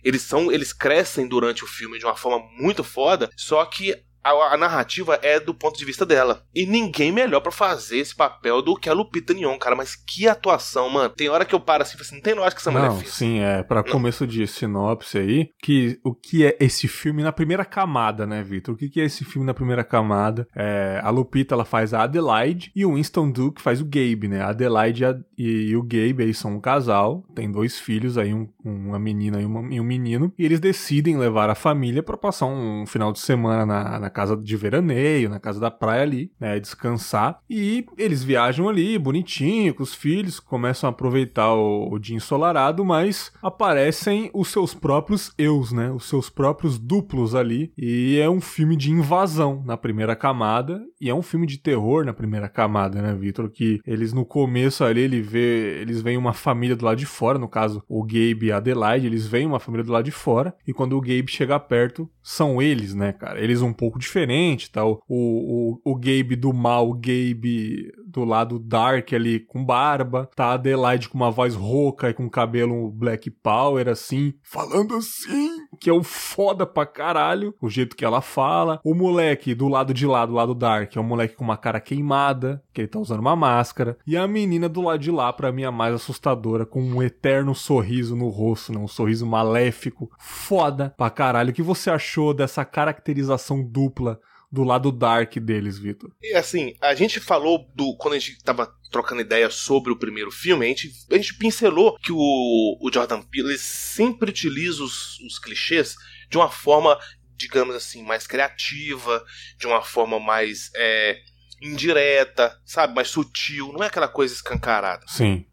[0.04, 4.54] Eles são, eles crescem durante o filme de uma forma muito foda, só que a,
[4.54, 6.44] a, narrativa é do ponto de vista dela.
[6.54, 9.76] E ninguém melhor para fazer esse papel do que a Lupita Nyong'o, cara.
[9.76, 11.10] Mas que atuação, mano.
[11.10, 13.14] Tem hora que eu paro assim, assim não tem lógica que essa não, mulher fez.
[13.14, 13.62] Sim, é.
[13.62, 18.42] Pra começo de sinopse aí, que o que é esse filme na primeira camada, né,
[18.42, 18.74] Vitor?
[18.74, 20.46] O que, que é esse filme na primeira camada?
[20.54, 24.42] É, a Lupita, ela faz a Adelaide e o Winston Duke faz o Gabe, né?
[24.42, 25.04] A Adelaide
[25.36, 29.40] e, e o Gabe aí são um casal, tem dois filhos aí, um, uma menina
[29.40, 32.86] e, uma, e, um menino, e eles decidem levar a família para passar um, um
[32.86, 37.38] final de semana na, na casa de veraneio, na casa da praia ali, né, descansar.
[37.50, 42.84] E eles viajam ali, bonitinho, com os filhos, começam a aproveitar o, o dia ensolarado,
[42.84, 47.72] mas aparecem os seus próprios eus, né, os seus próprios duplos ali.
[47.76, 52.04] E é um filme de invasão na primeira camada, e é um filme de terror
[52.04, 53.50] na primeira camada, né, Vitor?
[53.50, 57.38] Que eles no começo ali, ele vê, eles veem uma família do lado de fora,
[57.38, 60.54] no caso, o Gabe e a Adelaide, eles veem uma família do lado de fora,
[60.66, 63.40] e quando o Gabe chega perto, são eles, né, cara?
[63.40, 64.84] Eles um pouco diferente, tá?
[64.84, 70.52] O, o, o Gabe do mal, o Gabe do lado dark ali com barba, tá?
[70.52, 75.92] Adelaide com uma voz rouca e com cabelo black power, assim, falando assim, que é
[75.92, 78.80] o foda pra caralho, o jeito que ela fala.
[78.84, 81.80] O moleque do lado de lá, do lado dark, é um moleque com uma cara
[81.80, 83.96] queimada, que ele tá usando uma máscara.
[84.06, 87.02] E a menina do lado de lá, pra mim, é a mais assustadora, com um
[87.02, 88.78] eterno sorriso no rosto, né?
[88.78, 91.50] Um sorriso maléfico, foda pra caralho.
[91.50, 94.20] O que você achou dessa caracterização dupla
[94.50, 96.10] do lado dark deles, Vitor.
[96.22, 97.96] E assim, a gente falou do.
[97.96, 101.98] Quando a gente tava trocando ideia sobre o primeiro filme, a gente, a gente pincelou
[101.98, 105.96] que o, o Jordan Peele sempre utiliza os, os clichês
[106.28, 106.98] de uma forma,
[107.34, 109.24] digamos assim, mais criativa,
[109.58, 111.18] de uma forma mais é,
[111.60, 112.94] indireta, sabe?
[112.94, 115.04] Mais sutil, não é aquela coisa escancarada.
[115.08, 115.46] Sim.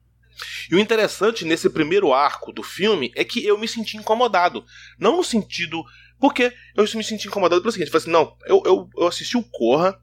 [0.69, 4.65] E o interessante nesse primeiro arco do filme é que eu me senti incomodado.
[4.97, 5.83] Não no sentido
[6.19, 9.37] porque eu me senti incomodado pelo seguinte: eu falei assim, não, eu, eu, eu assisti
[9.37, 9.99] o Corra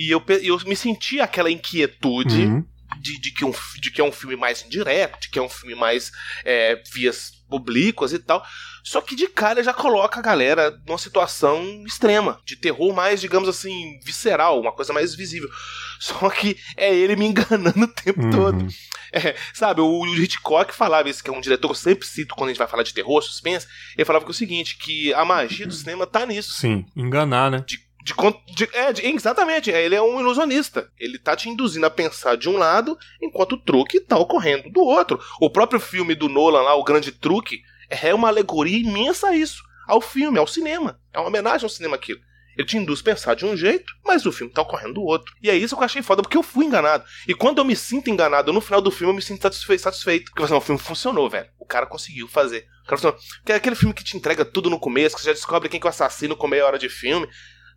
[0.00, 2.64] e eu, eu me senti aquela inquietude uhum.
[3.02, 5.48] de, de, que um, de que é um filme mais indireto, de que é um
[5.48, 6.10] filme mais
[6.42, 8.42] é, vias oblíquas e tal.
[8.82, 13.46] Só que de cara já coloca a galera numa situação extrema, de terror mais, digamos
[13.46, 15.50] assim, visceral, uma coisa mais visível.
[16.00, 18.30] Só que é ele me enganando o tempo uhum.
[18.30, 18.68] todo.
[19.12, 22.48] É, sabe, o, Hitchcock falava isso, que é um diretor que eu sempre cito quando
[22.48, 23.66] a gente vai falar de terror, suspense.
[23.94, 26.54] Ele falava que é o seguinte: que a magia do cinema tá nisso.
[26.54, 27.62] Sim, enganar, né?
[27.66, 28.14] De, de,
[28.54, 30.90] de, é, de, exatamente, é, ele é um ilusionista.
[30.98, 34.80] Ele tá te induzindo a pensar de um lado, enquanto o truque tá ocorrendo do
[34.80, 35.20] outro.
[35.40, 39.62] O próprio filme do Nolan lá, O Grande Truque, é uma alegoria imensa a isso.
[39.86, 41.00] Ao filme, ao cinema.
[41.12, 42.20] É uma homenagem ao cinema aquilo.
[42.56, 45.34] Ele te induz a pensar de um jeito, mas o filme tá ocorrendo do outro.
[45.42, 47.04] E é isso que eu achei foda, porque eu fui enganado.
[47.26, 49.82] E quando eu me sinto enganado, no final do filme eu me sinto satisfeito.
[49.82, 51.48] satisfeito porque o filme funcionou, velho.
[51.58, 52.66] O cara conseguiu fazer.
[52.82, 53.18] O cara funcionou.
[53.38, 55.80] Porque é aquele filme que te entrega tudo no começo, que você já descobre quem
[55.80, 57.28] que é o assassino com meia hora de filme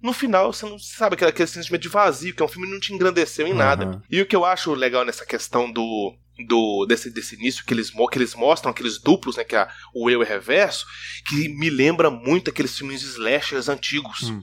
[0.04, 2.74] no final você não sabe aquele, aquele sentimento de vazio, que é um filme que
[2.74, 3.86] não te engrandeceu em nada.
[3.86, 4.01] Uhum.
[4.12, 6.14] E o que eu acho legal nessa questão do.
[6.47, 9.43] Do, desse, desse início que eles, que eles mostram, aqueles duplos, né?
[9.43, 10.84] Que é o eu e reverso,
[11.28, 14.24] que me lembra muito aqueles filmes de slashers antigos.
[14.24, 14.41] Hum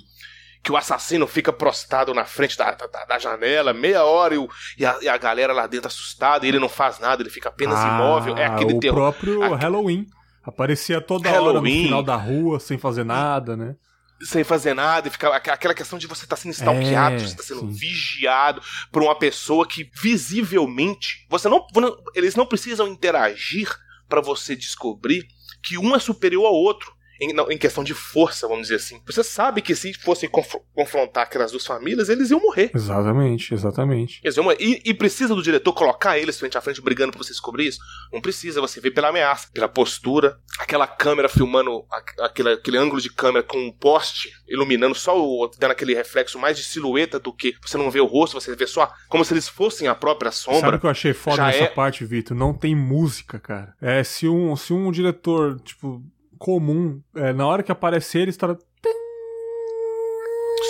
[0.62, 4.48] que o assassino fica prostado na frente da, da, da janela meia hora e, o,
[4.78, 7.48] e, a, e, a, galera lá dentro assustada e ele não faz nada, ele fica
[7.48, 8.36] apenas ah, imóvel.
[8.36, 8.98] É aquele o terror.
[8.98, 10.06] O próprio Halloween.
[10.42, 11.48] Aparecia toda Halloween.
[11.48, 13.74] hora no final da rua, sem fazer nada, né?
[14.22, 17.24] Sem fazer nada, e fica aquela questão de você estar tá sendo stalkeado, é, você
[17.26, 17.72] estar tá sendo sim.
[17.72, 18.60] vigiado
[18.92, 21.26] por uma pessoa que visivelmente.
[21.28, 21.66] você não
[22.14, 23.68] Eles não precisam interagir
[24.08, 25.26] para você descobrir
[25.62, 29.00] que um é superior ao outro em, não, em questão de força, vamos dizer assim.
[29.04, 32.70] Você sabe que se fossem conf confrontar aquelas duas famílias, eles iam morrer.
[32.74, 34.20] Exatamente, exatamente.
[34.24, 34.56] Eles iam morrer.
[34.58, 37.80] E, e, precisa do diretor colocar eles frente a frente brigando pra você descobrir isso?
[38.12, 41.84] Não precisa, você vê pela ameaça, pela postura, aquela câmera filmando,
[42.20, 45.50] aquele, aquele ângulo de câmera com um poste iluminando só o.
[45.58, 48.66] dando aquele reflexo mais de silhueta do que você não vê o rosto, você vê
[48.66, 50.60] só como se eles fossem a própria sombra.
[50.60, 51.66] Sabe o que eu achei foda nessa é...
[51.66, 52.36] parte, Vitor?
[52.36, 53.74] Não tem música, cara.
[53.80, 56.02] É, se um, se um diretor, tipo,
[56.40, 58.56] comum, é, na hora que aparecer, ele está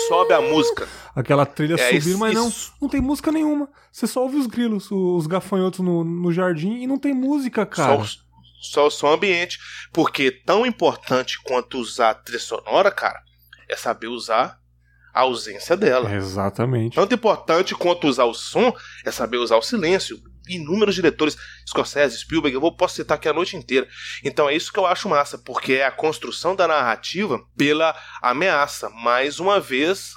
[0.09, 0.87] sobe a música.
[1.15, 2.51] Aquela trilha é, subir, mas não,
[2.81, 3.69] não tem música nenhuma.
[3.89, 8.03] Você só ouve os grilos, os gafanhotos no, no jardim e não tem música, cara.
[8.03, 8.17] Só,
[8.61, 9.59] só o som ambiente.
[9.93, 13.21] Porque tão importante quanto usar a trilha sonora, cara,
[13.69, 14.59] é saber usar
[15.13, 16.13] a ausência dela.
[16.13, 16.95] Exatamente.
[16.95, 18.73] Tanto importante quanto usar o som
[19.05, 20.19] é saber usar o silêncio
[20.55, 21.37] inúmeros diretores,
[21.67, 23.87] Scorsese, Spielberg, eu vou, posso citar aqui a noite inteira.
[24.23, 28.89] Então é isso que eu acho massa, porque é a construção da narrativa pela ameaça.
[28.89, 30.13] Mais uma vez,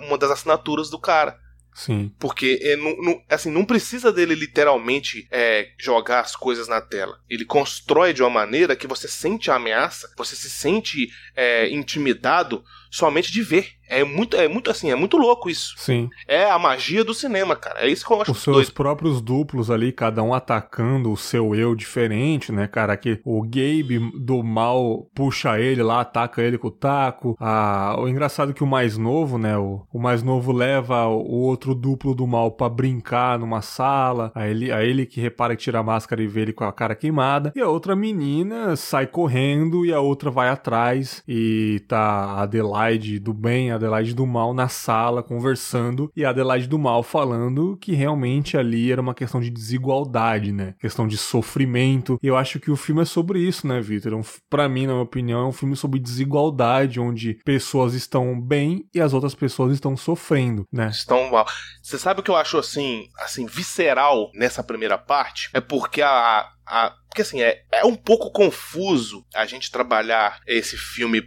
[0.00, 1.38] uma das assinaturas do cara.
[1.76, 2.10] Sim.
[2.18, 7.20] Porque é, não, não, assim, não precisa dele literalmente é, jogar as coisas na tela.
[7.28, 12.64] Ele constrói de uma maneira que você sente a ameaça, você se sente é, intimidado
[12.90, 13.72] somente de ver.
[13.88, 15.74] É muito, é muito assim, é muito louco isso.
[15.76, 16.08] Sim.
[16.26, 17.80] É a magia do cinema, cara.
[17.80, 18.72] É isso que eu acho Os seus doido.
[18.72, 22.96] próprios duplos ali, cada um atacando o seu eu diferente, né, cara?
[22.96, 27.36] Que o Gabe do mal puxa ele lá, ataca ele com o taco.
[27.40, 29.56] Ah, o engraçado é que o mais novo, né?
[29.56, 34.32] O, o mais novo leva o outro duplo do mal para brincar numa sala.
[34.34, 36.72] Aí ele, aí ele que repara que tira a máscara e vê ele com a
[36.72, 37.52] cara queimada.
[37.54, 41.22] E a outra menina sai correndo e a outra vai atrás.
[41.28, 46.66] E tá a Adelaide do bem, Adelaide do mal na sala conversando e a Adelaide
[46.66, 50.74] do mal falando que realmente ali era uma questão de desigualdade, né?
[50.80, 52.18] Questão de sofrimento.
[52.22, 54.12] E eu acho que o filme é sobre isso, né, Victor?
[54.12, 58.40] É um, para mim, na minha opinião, é um filme sobre desigualdade, onde pessoas estão
[58.40, 60.88] bem e as outras pessoas estão sofrendo, né?
[60.88, 61.46] Estão mal.
[61.82, 65.50] Você sabe o que eu acho assim, assim visceral nessa primeira parte?
[65.52, 70.76] É porque a, a porque assim, é, é um pouco confuso a gente trabalhar esse
[70.76, 71.22] filme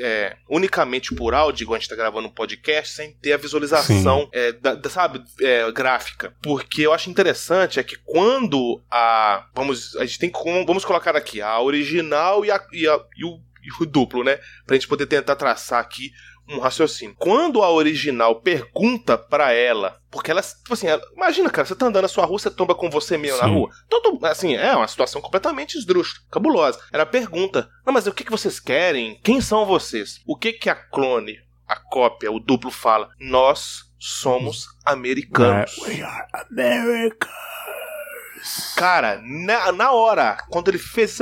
[0.00, 4.28] é, unicamente por áudio, igual a gente tá gravando um podcast, sem ter a visualização,
[4.32, 6.34] é, da, da, sabe, é, gráfica.
[6.42, 9.46] Porque eu acho interessante é que quando a.
[9.54, 9.96] Vamos.
[9.96, 10.64] A gente tem como.
[10.66, 14.38] Vamos colocar aqui a original e, a, e, a, e, o, e o duplo, né?
[14.66, 16.12] Pra gente poder tentar traçar aqui
[16.48, 17.16] um raciocínio.
[17.18, 21.86] Quando a original pergunta para ela, porque ela, tipo assim, ela, imagina, cara, você tá
[21.86, 23.42] andando na sua rua, você tomba com você mesmo Sim.
[23.42, 23.70] na rua.
[23.88, 26.80] Todo, assim, é uma situação completamente esdrúxula, cabulosa.
[26.92, 29.20] Ela pergunta: "Não, mas o que que vocês querem?
[29.22, 33.10] Quem são vocês?" O que que a clone, a cópia, o duplo fala?
[33.18, 35.76] Nós somos americanos.
[35.78, 37.32] We are Americans.
[38.76, 41.18] Cara, na, na hora, quando ele fez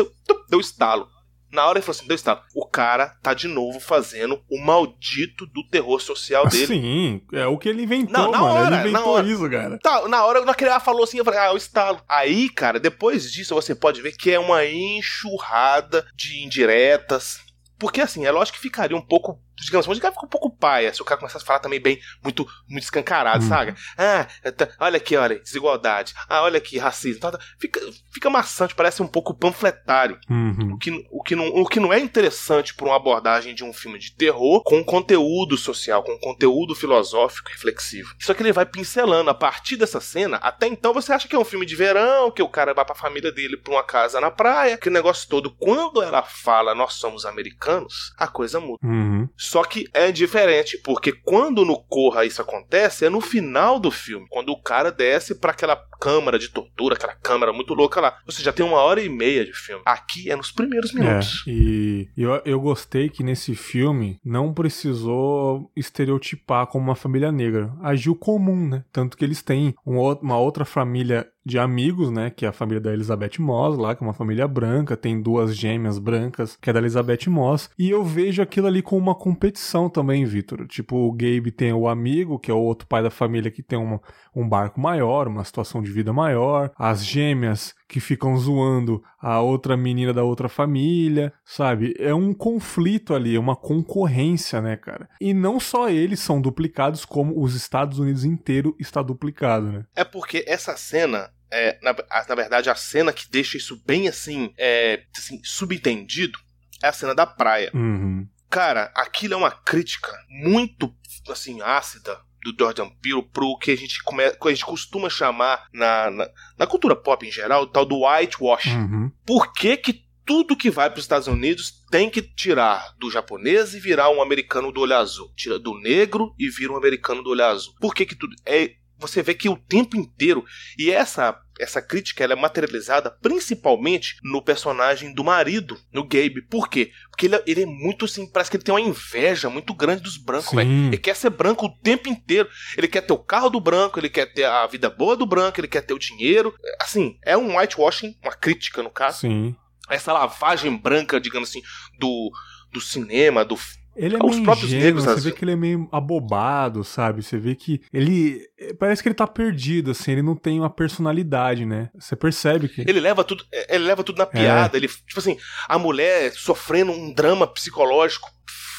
[0.48, 1.08] deu estalo.
[1.54, 2.42] Na hora ele falou assim: Deus está.
[2.54, 6.66] O cara tá de novo fazendo o maldito do terror social dele.
[6.66, 8.54] Sim, é o que ele inventou, não, na mano.
[8.54, 9.78] Hora, ele inventou hora, isso, cara.
[9.78, 12.00] Tá, na hora que ele falou assim, eu falei, ah, o estalo.
[12.08, 17.40] Aí, cara, depois disso você pode ver que é uma enxurrada de indiretas.
[17.78, 20.92] Porque assim, é lógico que ficaria um pouco digamos, o cara fica um pouco paia
[20.92, 23.48] se o cara começar a falar também bem, muito, muito escancarado, hum.
[23.48, 23.74] sabe?
[23.96, 26.14] Ah, tá, olha aqui, olha, desigualdade.
[26.28, 27.20] Ah, olha aqui, racismo.
[27.20, 27.38] Tá, tá.
[27.58, 27.80] Fica,
[28.12, 30.18] fica maçante, parece um pouco panfletário.
[30.28, 30.74] Uhum.
[30.74, 33.72] O, que, o, que não, o que não é interessante por uma abordagem de um
[33.72, 38.14] filme de terror com conteúdo social, com conteúdo filosófico reflexivo.
[38.20, 40.36] Só que ele vai pincelando a partir dessa cena.
[40.38, 42.94] Até então você acha que é um filme de verão, que o cara vai pra
[42.94, 45.50] família dele pra uma casa na praia, que o negócio todo.
[45.50, 48.78] Quando ela fala nós somos americanos, a coisa muda.
[48.82, 49.28] Uhum.
[49.44, 54.26] Só que é diferente, porque quando no Corra isso acontece, é no final do filme,
[54.30, 58.18] quando o cara desce para aquela câmara de tortura, aquela câmara muito louca lá.
[58.24, 59.82] Você já tem uma hora e meia de filme.
[59.84, 61.44] Aqui é nos primeiros é, minutos.
[61.46, 67.70] É, e eu, eu gostei que nesse filme não precisou estereotipar como uma família negra.
[67.82, 68.84] Agiu comum, né?
[68.90, 72.30] Tanto que eles têm um, uma outra família de amigos, né?
[72.30, 75.54] Que é a família da Elizabeth Moss lá, que é uma família branca, tem duas
[75.56, 77.70] gêmeas brancas, que é da Elizabeth Moss.
[77.78, 80.66] E eu vejo aquilo ali como uma competição também, Vitor.
[80.66, 83.78] Tipo, o Gabe tem o amigo, que é o outro pai da família que tem
[83.78, 84.00] uma,
[84.34, 86.70] um barco maior, uma situação de vida maior.
[86.78, 91.94] As gêmeas que ficam zoando a outra menina da outra família, sabe?
[91.98, 95.08] É um conflito ali, é uma concorrência, né, cara?
[95.20, 99.84] E não só eles são duplicados, como os Estados Unidos inteiro está duplicado, né?
[99.94, 101.94] É porque essa cena é, na,
[102.28, 106.38] na, verdade, a cena que deixa isso bem assim, é, assim, subentendido
[106.82, 107.70] é a cena da praia.
[107.72, 108.26] Uhum.
[108.50, 110.92] Cara, aquilo é uma crítica muito,
[111.28, 115.66] assim, ácida do Jordan Peele pro que a gente, come, que a gente costuma chamar
[115.72, 118.66] na, na, na, cultura pop em geral, o tal do whitewash.
[118.66, 119.10] Uhum.
[119.24, 123.74] Por que que tudo que vai para os Estados Unidos tem que tirar do japonês
[123.74, 125.30] e virar um americano do olho azul.
[125.36, 127.74] Tira do negro e vira um americano do olho azul.
[127.80, 130.44] Por que que tudo é você vê que o tempo inteiro
[130.78, 136.42] e essa essa crítica ela é materializada principalmente no personagem do marido, no Gabe.
[136.42, 136.90] Por quê?
[137.10, 140.16] Porque ele, ele é muito assim, parece que ele tem uma inveja muito grande dos
[140.16, 140.68] brancos, velho.
[140.88, 142.48] Ele quer ser branco o tempo inteiro.
[142.76, 145.60] Ele quer ter o carro do branco, ele quer ter a vida boa do branco,
[145.60, 146.52] ele quer ter o dinheiro.
[146.80, 149.20] Assim, é um whitewashing, uma crítica no caso.
[149.20, 149.54] Sim.
[149.88, 151.62] Essa lavagem branca, digamos assim,
[152.00, 152.32] do,
[152.72, 153.56] do cinema, do
[153.96, 157.22] ele é Os meio próprios ingênuo, negros, você vê que ele é meio abobado, sabe?
[157.22, 158.40] Você vê que ele.
[158.78, 161.90] Parece que ele tá perdido, assim, ele não tem uma personalidade, né?
[161.98, 162.82] Você percebe que.
[162.82, 164.76] Ele leva tudo, ele leva tudo na piada.
[164.76, 164.78] É.
[164.78, 165.36] Ele, tipo assim,
[165.68, 168.28] a mulher sofrendo um drama psicológico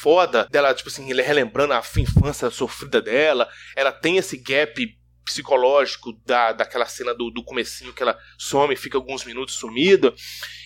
[0.02, 3.48] foda dela, tipo assim, ele relembrando a infância sofrida dela.
[3.74, 4.86] Ela tem esse gap
[5.24, 10.14] psicológico da, daquela cena do, do comecinho que ela some e fica alguns minutos sumida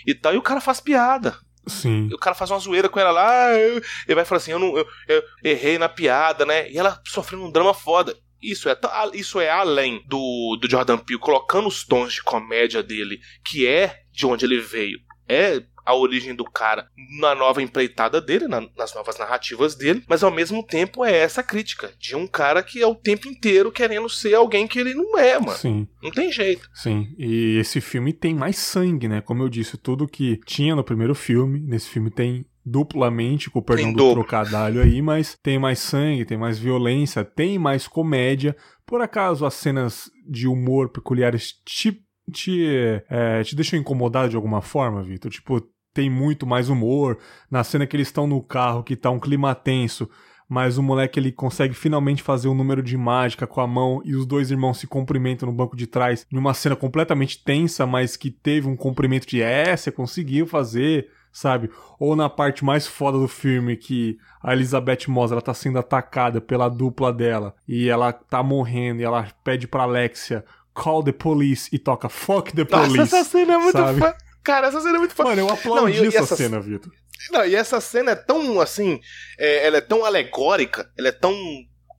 [0.06, 1.34] e tal, e o cara faz piada.
[1.66, 2.08] Sim.
[2.10, 4.76] E o cara faz uma zoeira com ela lá, ele vai falar assim: eu, não,
[4.76, 6.70] eu, eu errei na piada, né?
[6.70, 8.16] E ela sofrendo um drama foda.
[8.42, 8.78] Isso é,
[9.12, 14.00] isso é além do, do Jordan Peele colocando os tons de comédia dele, que é
[14.10, 14.98] de onde ele veio.
[15.28, 16.88] É a origem do cara
[17.18, 21.42] na nova empreitada dele, na, nas novas narrativas dele, mas ao mesmo tempo é essa
[21.42, 25.18] crítica de um cara que é o tempo inteiro querendo ser alguém que ele não
[25.18, 25.56] é, mano.
[25.56, 25.88] Sim.
[26.02, 26.68] Não tem jeito.
[26.74, 27.14] Sim.
[27.18, 29.20] E esse filme tem mais sangue, né?
[29.20, 33.62] Como eu disse, tudo que tinha no primeiro filme, nesse filme tem duplamente, com o
[33.62, 38.56] perdão do trocadilho aí, mas tem mais sangue, tem mais violência, tem mais comédia.
[38.86, 44.60] Por acaso as cenas de humor peculiares te, te, é, te deixam incomodado de alguma
[44.60, 45.30] forma, Vitor?
[45.30, 45.62] Tipo,
[45.92, 47.18] tem muito mais humor.
[47.50, 50.08] Na cena que eles estão no carro, que tá um clima tenso,
[50.50, 54.16] mas o moleque ele consegue finalmente fazer um número de mágica com a mão e
[54.16, 58.16] os dois irmãos se cumprimentam no banco de trás, em uma cena completamente tensa, mas
[58.16, 61.70] que teve um cumprimento de é, você conseguiu fazer, sabe?
[62.00, 66.40] Ou na parte mais foda do filme que a Elizabeth Moss ela tá sendo atacada
[66.40, 71.68] pela dupla dela e ela tá morrendo e ela pede pra Alexia call the police
[71.72, 72.96] e toca fuck the police.
[72.96, 74.16] Nossa, essa cena é muito foda.
[74.42, 75.30] Cara, essa cena é muito foda.
[75.30, 76.92] Mano, eu aplaudi não, e, essa, cena, Vitor.
[77.30, 79.00] Não, e essa cena é tão, assim,
[79.38, 81.34] é, ela é tão alegórica, ela é tão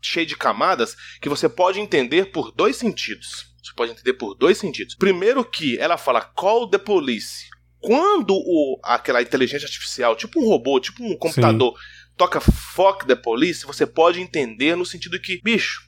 [0.01, 3.51] cheia de camadas, que você pode entender por dois sentidos.
[3.61, 4.95] Você pode entender por dois sentidos.
[4.95, 7.45] Primeiro que ela fala call the police.
[7.79, 12.13] Quando o, aquela inteligência artificial, tipo um robô, tipo um computador, Sim.
[12.17, 15.81] toca fuck the police, você pode entender no sentido que, bicho,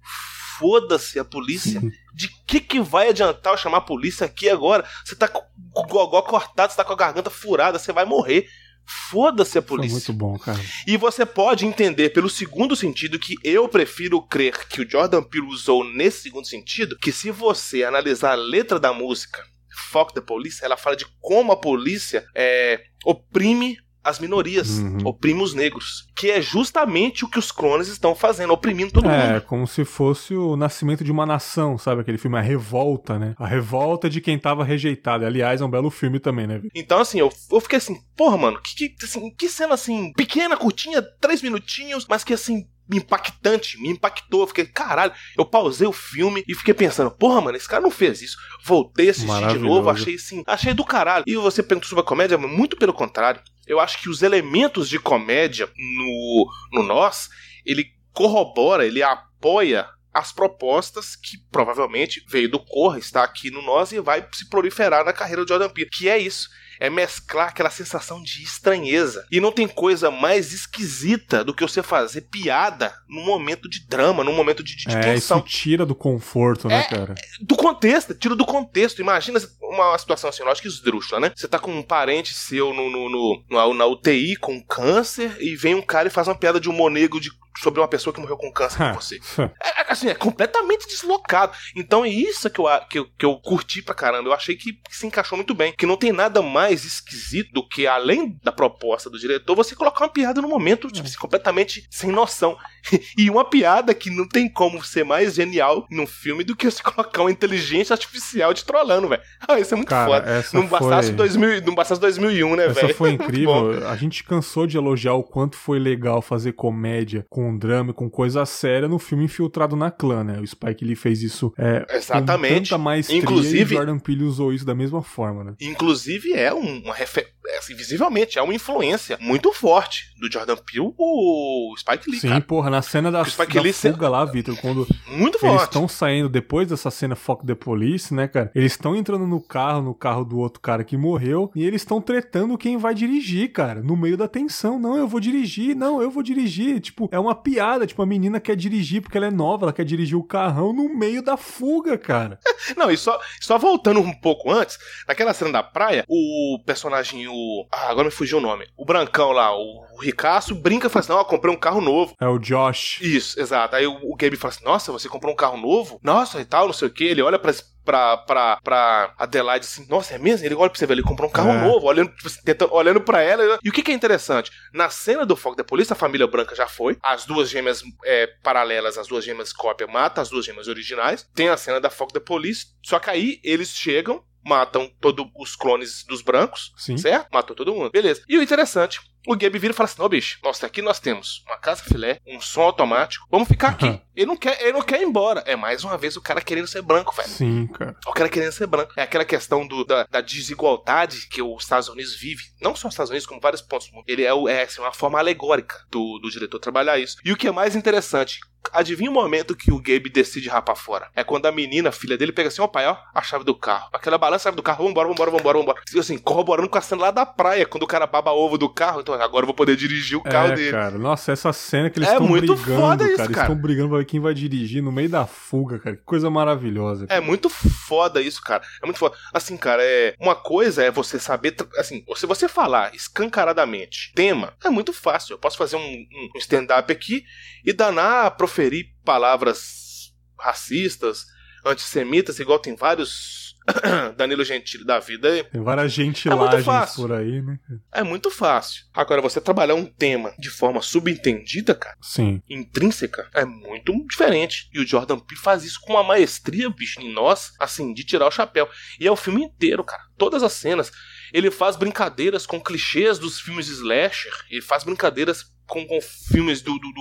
[0.57, 1.81] foda-se a polícia.
[2.13, 4.87] De que que vai adiantar eu chamar a polícia aqui agora?
[5.03, 5.41] Você tá com
[5.75, 8.47] o gogó cortado, você tá com a garganta furada, você vai morrer.
[8.85, 9.99] Foda-se a polícia.
[9.99, 10.59] Foi muito bom, cara.
[10.85, 15.47] E você pode entender pelo segundo sentido que eu prefiro crer que o Jordan Peele
[15.47, 19.41] usou nesse segundo sentido, que se você analisar a letra da música
[19.89, 24.99] Fuck the Police, ela fala de como a polícia é, oprime as minorias, uhum.
[25.05, 26.07] oprime os negros.
[26.15, 29.37] Que é justamente o que os clones estão fazendo, oprimindo todo é, mundo.
[29.37, 32.01] É, como se fosse o nascimento de uma nação, sabe?
[32.01, 33.35] Aquele filme A Revolta, né?
[33.37, 35.25] A revolta de quem tava rejeitado.
[35.25, 36.61] Aliás, é um belo filme também, né?
[36.75, 40.57] Então, assim, eu, eu fiquei assim, porra, mano, que, que, assim, que cena assim, pequena,
[40.57, 44.41] curtinha, três minutinhos, mas que assim, impactante, me impactou.
[44.41, 47.91] Eu fiquei, caralho, eu pausei o filme e fiquei pensando, porra, mano, esse cara não
[47.91, 48.37] fez isso.
[48.65, 51.23] Voltei a assistir de novo, achei assim, achei do caralho.
[51.27, 53.41] E você perguntou sobre a comédia, muito pelo contrário.
[53.67, 57.29] Eu acho que os elementos de comédia no, no Nós,
[57.65, 63.91] ele corrobora, ele apoia as propostas que provavelmente veio do Corra, está aqui no Nós
[63.91, 65.89] e vai se proliferar na carreira de Jordan Peele.
[65.89, 66.49] Que é isso
[66.83, 69.25] é mesclar aquela sensação de estranheza.
[69.31, 74.21] E não tem coisa mais esquisita do que você fazer piada num momento de drama,
[74.21, 75.37] num momento de, de, é, tensão.
[75.37, 77.15] Isso tira do conforto, né, é, cara?
[77.39, 78.99] Do contexto, tira do contexto.
[78.99, 81.31] Imagina uma situação assim, lógico que esdrúxula, né?
[81.33, 83.09] Você tá com um parente seu no, no,
[83.49, 86.91] no, na UTI com câncer e vem um cara e faz uma piada de humor
[86.91, 89.19] negro de sobre uma pessoa que morreu com câncer com você.
[89.61, 91.55] É, é, assim, é completamente deslocado.
[91.75, 94.29] Então é isso que eu, que, eu, que eu curti pra caramba.
[94.29, 95.73] Eu achei que se encaixou muito bem.
[95.77, 100.05] Que não tem nada mais esquisito do que, além da proposta do diretor, você colocar
[100.05, 102.57] uma piada no momento, tipo assim, completamente sem noção.
[103.17, 106.81] e uma piada que não tem como ser mais genial num filme do que você
[106.83, 109.21] colocar uma inteligência artificial de trollando, velho.
[109.47, 110.45] Ah, isso é muito Cara, foda.
[110.53, 110.79] Não, foi...
[110.79, 112.71] bastasse 2000, não bastasse 2001, né, velho?
[112.71, 112.95] Essa véio?
[112.95, 113.87] foi incrível.
[113.87, 118.45] a gente cansou de elogiar o quanto foi legal fazer comédia com drama, com coisa
[118.45, 120.39] séria no filme Infiltrado na Clã, né?
[120.39, 122.53] O Spike Lee fez isso é, Exatamente.
[122.53, 125.53] com tanta maestria Inclusive, e Jordan Peele usou isso da mesma forma, né?
[125.61, 131.75] Inclusive é uma referência, assim, visivelmente, é uma influência muito forte do Jordan Peele o
[131.77, 132.41] Spike Lee, Sim, cara.
[132.41, 135.63] porra, na cena da, Spike da Lee fuga lá, Vitor, quando muito eles forte.
[135.63, 138.51] estão saindo depois dessa cena Fuck the Police, né, cara?
[138.55, 142.01] Eles estão entrando no carro, no carro do outro cara que morreu, e eles estão
[142.01, 144.79] tretando quem vai dirigir, cara, no meio da tensão.
[144.79, 146.79] Não, eu vou dirigir, não, eu vou dirigir.
[146.79, 149.85] Tipo, é uma piada, tipo, a menina quer dirigir porque ela é nova, ela quer
[149.85, 152.39] dirigir o carrão no meio da fuga, cara.
[152.77, 154.77] Não, e só, só voltando um pouco antes,
[155.07, 157.67] naquela cena da praia, o personagem, o.
[157.71, 158.67] Ah, agora me fugiu o nome.
[158.77, 161.81] O Brancão lá, o, o Ricaço, brinca e fala assim: Não, eu comprei um carro
[161.81, 162.15] novo.
[162.19, 162.99] É o Josh.
[163.01, 163.75] Isso, exato.
[163.75, 165.99] Aí o, o Gabe fala assim: Nossa, você comprou um carro novo?
[166.03, 167.03] Nossa, e tal, não sei o que.
[167.03, 167.53] Ele olha pra,
[167.83, 170.45] pra, pra, pra Adelaide assim: Nossa, é mesmo?
[170.45, 171.61] Ele olha pra você ver, ele comprou um carro É.
[171.61, 172.11] novo, olhando,
[172.43, 173.59] tentando, olhando pra ela.
[173.63, 174.51] E o que, que é interessante?
[174.73, 176.97] Na cena do Foco da Polícia, a família branca já foi.
[177.01, 181.27] As duas gêmeas é, paralelas, as duas gêmeas cópia, mata as duas gêmeas originais.
[181.35, 182.67] Tem a cena da Foco da Polícia.
[182.83, 184.23] Só que aí eles chegam.
[184.45, 186.97] Matam todos os clones dos brancos, Sim.
[186.97, 187.29] certo?
[187.31, 187.91] Matou todo mundo.
[187.91, 188.23] Beleza.
[188.27, 191.43] E o interessante, o Gabe vira e fala assim: Ô bicho, nossa, aqui nós temos
[191.47, 194.01] uma casa filé, um som automático, vamos ficar aqui.
[194.15, 195.43] ele, não quer, ele não quer ir embora.
[195.45, 197.27] É mais uma vez o cara querendo ser branco, velho.
[197.29, 197.95] Sim, cara.
[198.07, 198.93] O cara querendo ser branco.
[198.97, 202.43] É aquela questão do, da, da desigualdade que os Estados Unidos vive.
[202.61, 204.05] Não só os Estados Unidos, como vários pontos do mundo.
[204.07, 207.17] Ele é, o- é assim, uma forma alegórica do, do diretor trabalhar isso.
[207.23, 208.39] E o que é mais interessante,
[208.71, 211.09] adivinha o momento que o Gabe decide rapar fora?
[211.15, 213.89] É quando a menina, filha dele, pega assim, ó pai, ó, a chave do carro.
[213.93, 215.81] Aquela balança a chave do carro, vambora, vambora, vambora, vambora.
[215.93, 218.67] E, Assim, corroborando com a cena lá da praia, quando o cara baba ovo do
[218.69, 218.99] carro.
[219.01, 220.71] Então agora eu vou poder dirigir o carro é, dele.
[220.71, 220.97] cara.
[220.97, 223.25] Nossa, essa cena que eles É estão muito brigando, foda isso, cara.
[223.25, 223.47] Eles cara.
[223.47, 225.95] estão brigando pra ver quem vai dirigir no meio da fuga, cara.
[225.95, 227.05] Que coisa maravilhosa.
[227.09, 228.63] É muito foda isso, cara.
[228.81, 229.15] É muito foda.
[229.33, 230.13] Assim, cara, é.
[230.19, 231.55] Uma coisa é você saber.
[231.77, 235.33] Assim, se você falar escancaradamente tema, é muito fácil.
[235.33, 237.23] Eu posso fazer um, um- stand-up aqui
[237.65, 241.25] e danar a proferir palavras racistas,
[241.65, 243.55] antissemitas, igual tem vários
[244.15, 245.43] Danilo Gentili da vida.
[245.45, 247.01] Tem várias gentilagens fácil.
[247.01, 247.57] por aí, né?
[247.91, 248.83] É muito fácil.
[248.93, 252.43] Agora, você trabalhar um tema de forma subentendida, cara, Sim.
[252.47, 254.69] intrínseca, é muito diferente.
[254.71, 258.27] E o Jordan Peele faz isso com uma maestria, bicho, em nós, assim, de tirar
[258.27, 258.69] o chapéu.
[258.99, 260.03] E é o filme inteiro, cara.
[260.17, 260.91] Todas as cenas.
[261.33, 264.33] Ele faz brincadeiras com clichês dos filmes slasher.
[264.51, 266.91] Ele faz brincadeiras com, com filmes do, do,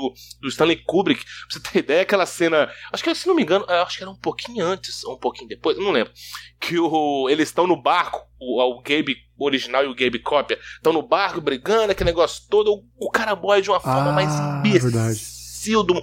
[0.40, 1.22] do- Stanley Kubrick.
[1.24, 2.70] Pra você ter ideia, aquela cena.
[2.92, 5.18] Acho que, se não me engano, é, acho que era um pouquinho antes, ou um
[5.18, 6.12] pouquinho depois, não lembro.
[6.60, 10.92] Que o, eles estão no barco, o, o Gabe original e o Gabe cópia, estão
[10.92, 12.72] no barco brigando, aquele negócio todo.
[12.72, 14.30] O, o cara boia de uma forma Ah, mais
[14.68, 15.42] imbecil verdade.
[15.86, 16.02] do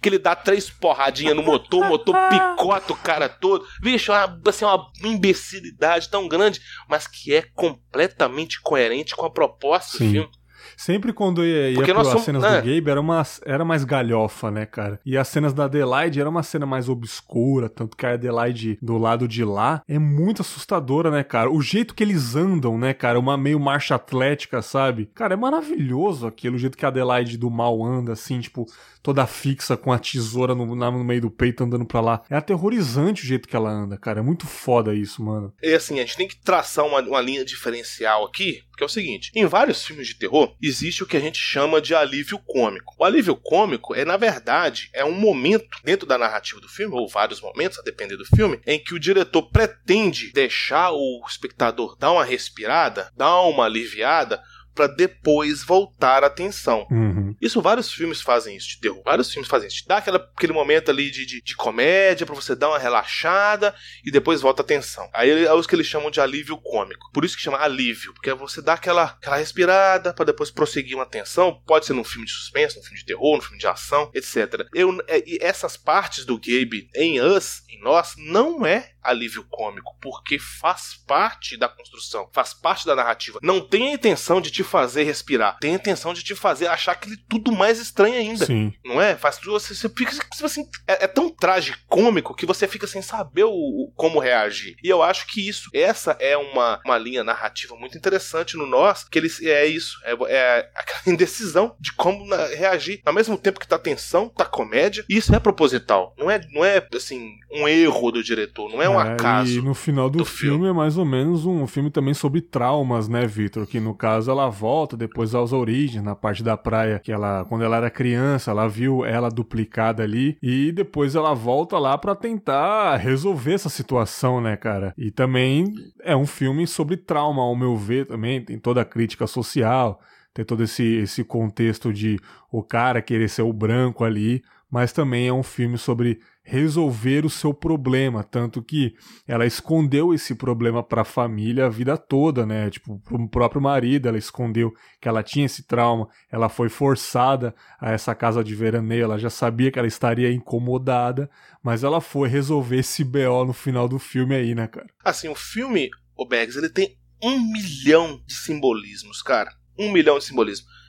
[0.00, 3.64] que ele dá três porradinhas no motor, o motor picota o cara todo.
[3.82, 9.30] Vixe, é uma, assim, uma imbecilidade tão grande, mas que é completamente coerente com a
[9.30, 10.06] proposta Sim.
[10.06, 10.30] do filme.
[10.76, 12.60] Sempre quando ia, ia Porque pro somos- cenas é.
[12.60, 15.00] do Gabe, era, uma, era mais galhofa, né, cara?
[15.04, 18.96] E as cenas da Adelaide era uma cena mais obscura, tanto que a Adelaide do
[18.98, 21.50] lado de lá é muito assustadora, né, cara?
[21.50, 23.18] O jeito que eles andam, né, cara?
[23.18, 25.06] Uma meio marcha atlética, sabe?
[25.14, 28.66] Cara, é maravilhoso aquilo, o jeito que a Adelaide do mal anda, assim, tipo,
[29.02, 32.22] toda fixa com a tesoura no, na- no meio do peito andando pra lá.
[32.30, 34.20] É aterrorizante o jeito que ela anda, cara.
[34.20, 35.52] É muito foda isso, mano.
[35.62, 38.88] E assim, a gente tem que traçar uma, uma linha diferencial aqui, porque é o
[38.88, 42.94] seguinte: em vários filmes de terror, existe o que a gente chama de alívio cômico.
[42.98, 47.08] O alívio cômico é, na verdade, é um momento dentro da narrativa do filme, ou
[47.08, 52.12] vários momentos, a depender do filme, em que o diretor pretende deixar o espectador dar
[52.12, 54.42] uma respirada, dar uma aliviada,
[54.74, 56.86] pra depois voltar a atenção.
[56.90, 57.34] Uhum.
[57.40, 59.02] Isso vários filmes fazem isso de terror.
[59.04, 59.84] Vários filmes fazem isso.
[59.86, 64.10] Dá aquela, aquele momento ali de, de, de comédia pra você dar uma relaxada e
[64.10, 65.08] depois volta a atenção.
[65.12, 67.10] Aí é os que eles chamam de alívio cômico.
[67.12, 70.96] Por isso que chama alívio, porque é você dá aquela, aquela respirada pra depois prosseguir
[70.96, 71.60] uma atenção.
[71.66, 74.66] Pode ser num filme de suspense, num filme de terror, num filme de ação, etc.
[74.74, 79.96] Eu, é, e essas partes do Gabe em Us, em nós, não é alívio cômico,
[80.00, 83.38] porque faz parte da construção, faz parte da narrativa.
[83.42, 86.92] Não tem a intenção de te fazer respirar, tem a intenção de te fazer achar
[86.92, 88.46] aquele tudo mais estranho ainda.
[88.46, 88.72] Sim.
[88.84, 89.16] Não é?
[89.16, 93.02] Faz tudo, você, você fica tipo assim, é, é tão tragicômico que você fica sem
[93.02, 94.76] saber o, o- como reagir.
[94.82, 99.04] E eu acho que isso, essa é uma, uma linha narrativa muito interessante no nós,
[99.04, 103.00] que eles é isso, é, é aquela indecisão de como na- reagir.
[103.04, 106.14] Ao mesmo tempo que tá tensão, tá comédia, e isso é proposital.
[106.18, 109.58] Não é, não é assim, um erro do diretor, não é um É, acaso.
[109.58, 110.68] E no final do, do filme, filme.
[110.68, 113.66] é mais ou menos um filme também sobre traumas, né, Victor?
[113.66, 117.64] Que no caso ela volta depois às origens, na parte da praia, que ela, quando
[117.64, 122.96] ela era criança, ela viu ela duplicada ali, e depois ela volta lá pra tentar
[122.96, 124.94] resolver essa situação, né, cara?
[124.96, 125.72] E também
[126.02, 130.00] é um filme sobre trauma, ao meu ver, também tem toda a crítica social.
[130.32, 132.18] ter todo esse, esse contexto de
[132.52, 137.30] o cara querer ser o branco ali, mas também é um filme sobre resolver o
[137.30, 138.94] seu problema, tanto que
[139.26, 142.70] ela escondeu esse problema para a família a vida toda, né?
[142.70, 147.90] Tipo, pro próprio marido, ela escondeu que ela tinha esse trauma, ela foi forçada a
[147.90, 151.30] essa casa de veraneio, ela já sabia que ela estaria incomodada,
[151.62, 154.86] mas ela foi resolver esse BO no final do filme aí, né, cara?
[155.04, 159.52] Assim, o filme, o Bags, ele tem um milhão de simbolismos, cara.
[159.78, 160.79] Um milhão de simbolismos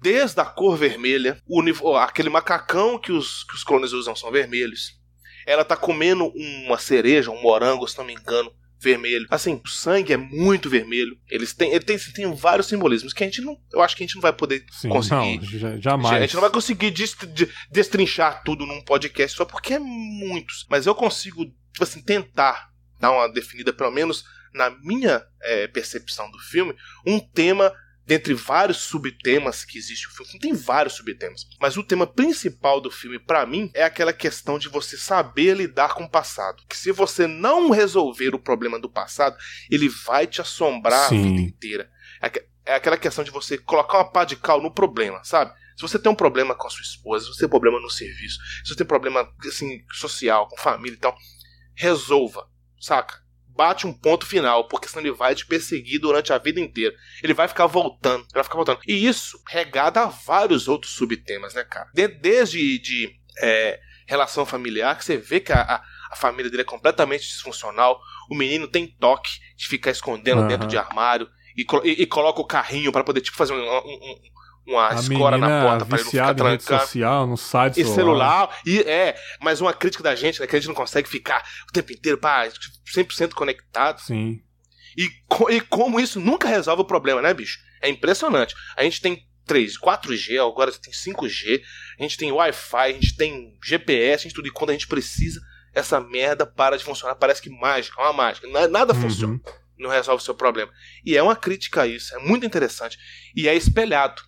[0.00, 4.98] desde a cor vermelha, o, aquele macacão que os, que os clones usam são vermelhos.
[5.46, 9.26] Ela tá comendo uma cereja, um morango, se não me engano, vermelho.
[9.30, 11.16] Assim, o sangue é muito vermelho.
[11.28, 13.56] Eles têm, ele tem, tem vários simbolismos que a gente não.
[13.72, 15.58] Eu acho que a gente não vai poder Sim, conseguir.
[15.60, 16.16] Não, jamais.
[16.16, 16.92] A gente não vai conseguir
[17.70, 20.66] destrinchar tudo num podcast só porque é muitos.
[20.68, 22.70] Mas eu consigo, tipo assim, tentar
[23.00, 26.74] dar uma definida, pelo menos na minha é, percepção do filme,
[27.04, 27.72] um tema
[28.06, 32.90] dentre vários subtemas que existe o filme, tem vários subtemas, mas o tema principal do
[32.90, 36.62] filme para mim é aquela questão de você saber lidar com o passado.
[36.68, 39.36] Que se você não resolver o problema do passado,
[39.70, 41.18] ele vai te assombrar Sim.
[41.18, 41.90] a vida inteira.
[42.22, 45.52] É, é aquela questão de você colocar uma pá de cal no problema, sabe?
[45.76, 47.90] Se você tem um problema com a sua esposa, se você tem um problema no
[47.90, 51.14] serviço, se você tem um problema assim social, com família e tal,
[51.74, 52.48] resolva,
[52.80, 53.25] saca?
[53.56, 56.94] Bate um ponto final, porque senão ele vai te perseguir durante a vida inteira.
[57.22, 58.80] Ele vai ficar voltando, ele vai ficar voltando.
[58.86, 61.88] E isso regada a vários outros subtemas, né, cara?
[61.92, 65.82] De, desde de é, relação familiar, que você vê que a, a,
[66.12, 68.00] a, família dele é completamente disfuncional.
[68.30, 70.48] O menino tem toque de ficar escondendo uhum.
[70.48, 74.18] dentro de armário e, e, e, coloca o carrinho para poder tipo fazer um, um,
[74.66, 76.80] uma a escora na porta para ele não ficar trancando.
[76.80, 78.50] social, no site e celular.
[78.66, 81.72] E é, mas uma crítica da gente, né, que a gente não consegue ficar o
[81.72, 82.48] tempo inteiro, pá,
[82.94, 84.00] 100% conectado.
[84.00, 84.40] Sim.
[84.96, 85.08] E,
[85.50, 87.58] e como isso nunca resolve o problema, né, bicho?
[87.80, 88.54] É impressionante.
[88.76, 91.62] A gente tem 3, 4G, agora tem 5G,
[91.98, 94.48] a gente tem Wi-Fi, a gente tem GPS, a gente tudo.
[94.48, 95.40] E quando a gente precisa,
[95.76, 97.14] essa merda para de funcionar.
[97.16, 98.48] Parece que mágica, é uma mágica.
[98.68, 99.00] Nada uhum.
[99.02, 99.40] funciona.
[99.78, 100.72] Não resolve o seu problema.
[101.04, 102.14] E é uma crítica a isso.
[102.16, 102.98] É muito interessante.
[103.36, 104.22] E é espelhado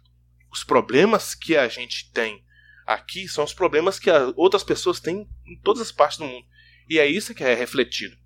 [0.51, 2.45] os problemas que a gente tem
[2.87, 6.47] aqui são os problemas que outras pessoas têm em todas as partes do mundo.
[6.89, 8.17] E é isso que é refletido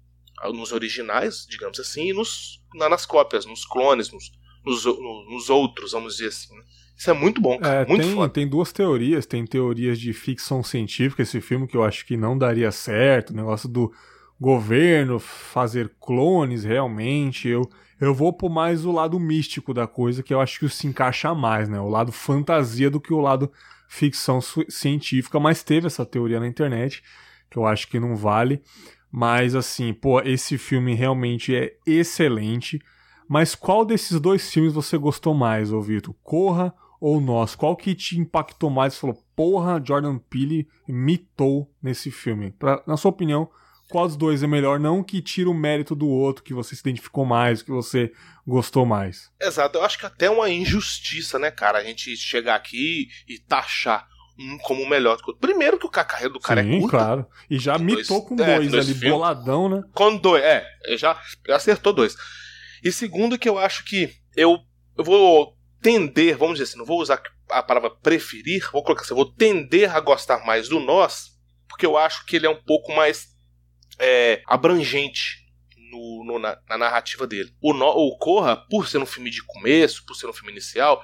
[0.54, 4.32] nos originais, digamos assim, e nos, nas cópias, nos clones, nos,
[4.64, 6.54] nos, nos outros, vamos dizer assim.
[6.56, 6.62] Né?
[6.96, 7.82] Isso é muito bom, cara.
[7.82, 8.32] É, muito tem, foda.
[8.32, 9.26] tem duas teorias.
[9.26, 13.36] Tem teorias de ficção científica, esse filme que eu acho que não daria certo, o
[13.36, 13.92] negócio do
[14.40, 17.48] governo fazer clones realmente.
[17.48, 17.68] Eu,
[18.02, 21.32] eu vou por mais o lado místico da coisa, que eu acho que se encaixa
[21.36, 21.78] mais, né?
[21.78, 23.50] O lado fantasia do que o lado
[23.88, 27.00] ficção científica, mas teve essa teoria na internet,
[27.48, 28.60] que eu acho que não vale.
[29.08, 32.82] Mas assim, pô, esse filme realmente é excelente.
[33.28, 36.12] Mas qual desses dois filmes você gostou mais, ô Vitor?
[36.24, 37.54] Corra ou Nós?
[37.54, 38.94] Qual que te impactou mais?
[38.94, 42.50] Você falou, porra, Jordan Peele mitou nesse filme.
[42.50, 43.48] Pra, na sua opinião,
[43.88, 46.80] qual dos dois é melhor, não que tira o mérito do outro, que você se
[46.80, 48.12] identificou mais, que você
[48.46, 49.30] gostou mais.
[49.40, 53.38] Exato, eu acho que até é uma injustiça, né, cara, a gente chegar aqui e
[53.38, 54.06] taxar
[54.38, 55.46] um como melhor do que o outro.
[55.46, 56.90] Primeiro que o carreiro do cara é Sim, é curto.
[56.90, 57.26] claro.
[57.50, 59.10] E já mitou dois, com dois, é, dois ali, filmes.
[59.10, 59.82] boladão, né?
[59.92, 60.66] Com dois, é,
[60.96, 62.16] já, já acertou dois.
[62.82, 64.58] E segundo que eu acho que eu,
[64.96, 69.12] eu vou tender, vamos dizer assim, não vou usar a palavra preferir, vou colocar assim,
[69.12, 71.32] eu vou tender a gostar mais do nós,
[71.68, 73.31] porque eu acho que ele é um pouco mais
[73.98, 75.42] é, abrangente
[75.90, 77.54] no, no, na, na, narrativa dele.
[77.60, 81.02] O, no, o Corra, por ser um filme de começo, por ser um filme inicial,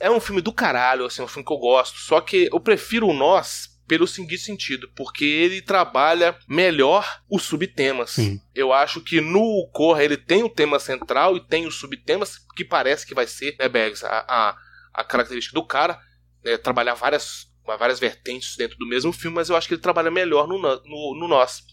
[0.00, 1.98] é um filme do caralho, assim, é um filme que eu gosto.
[1.98, 8.10] Só que eu prefiro o Nós pelo seguinte sentido, porque ele trabalha melhor os subtemas.
[8.10, 8.40] Sim.
[8.54, 12.64] Eu acho que no Corra ele tem o tema central e tem os subtemas que
[12.64, 14.56] parece que vai ser, né, Bags, a, a,
[14.94, 15.98] a característica do cara,
[16.44, 20.08] né, trabalhar várias, várias vertentes dentro do mesmo filme, mas eu acho que ele trabalha
[20.08, 21.64] melhor no, no, no Nós.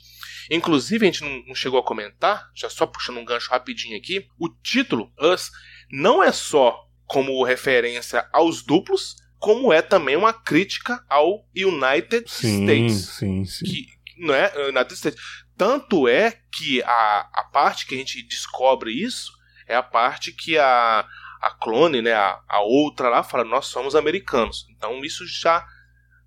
[0.50, 4.28] Inclusive, a gente não, não chegou a comentar, já só puxando um gancho rapidinho aqui,
[4.39, 5.52] o título Us
[5.91, 12.64] não é só como referência aos duplos, como é também uma crítica ao United sim,
[12.64, 13.10] States.
[13.10, 13.66] Sim, sim.
[13.66, 13.88] Que,
[14.18, 14.52] não é?
[14.68, 15.22] United States.
[15.56, 19.32] Tanto é que a, a parte que a gente descobre isso
[19.68, 21.08] é a parte que a,
[21.41, 24.66] a clone, né, a, a outra lá, fala: Nós somos americanos.
[24.76, 25.66] Então isso já.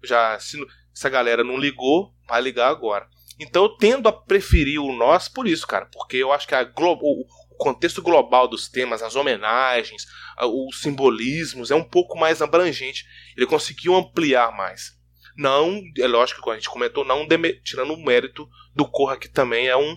[0.03, 0.59] já se,
[0.93, 3.09] se a galera não ligou, vai ligar agora.
[3.41, 6.63] Então eu tendo a preferir o nós por isso, cara, porque eu acho que a
[6.63, 7.25] o,
[7.59, 10.07] contexto global dos temas, as homenagens,
[10.43, 13.05] os simbolismos é um pouco mais abrangente.
[13.37, 14.99] Ele conseguiu ampliar mais.
[15.37, 17.27] Não, é lógico, como a gente comentou, não
[17.63, 19.97] tirando o mérito do Corra, que também é um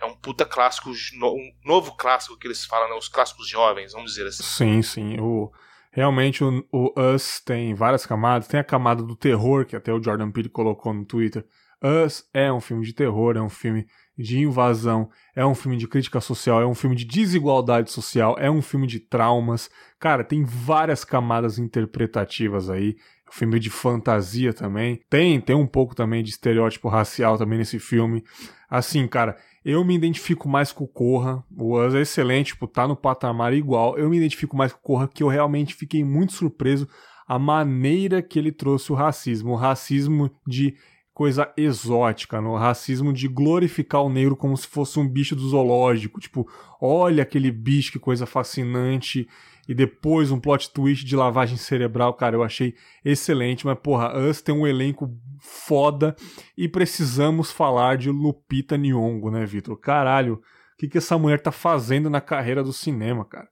[0.00, 2.94] é um puta clássico, um novo clássico que eles falam, né?
[2.94, 4.42] Os clássicos jovens, vamos dizer assim.
[4.42, 5.20] Sim, sim.
[5.20, 5.52] O,
[5.92, 8.46] Realmente o, o Us tem várias camadas.
[8.46, 11.44] Tem a camada do terror, que até o Jordan Peele colocou no Twitter.
[11.82, 15.88] Us é um filme de terror, é um filme de invasão, é um filme de
[15.88, 19.70] crítica social, é um filme de desigualdade social, é um filme de traumas.
[19.98, 22.96] Cara, tem várias camadas interpretativas aí.
[23.26, 25.00] É um filme de fantasia também.
[25.08, 28.22] Tem, tem um pouco também de estereótipo racial também nesse filme.
[28.68, 31.42] Assim, cara, eu me identifico mais com o Corra.
[31.56, 33.96] O Us é excelente, tipo, tá no patamar igual.
[33.96, 36.86] Eu me identifico mais com o Corra, que eu realmente fiquei muito surpreso
[37.26, 39.52] a maneira que ele trouxe o racismo.
[39.52, 40.74] O racismo de
[41.20, 46.18] coisa exótica, no racismo de glorificar o negro como se fosse um bicho do zoológico,
[46.18, 46.48] tipo,
[46.80, 49.28] olha aquele bicho, que coisa fascinante,
[49.68, 52.74] e depois um plot twist de lavagem cerebral, cara, eu achei
[53.04, 56.16] excelente, mas porra, Us tem um elenco foda
[56.56, 59.76] e precisamos falar de Lupita Nyong'o, né, Vitor?
[59.76, 63.48] Caralho, o que que essa mulher tá fazendo na carreira do cinema, cara?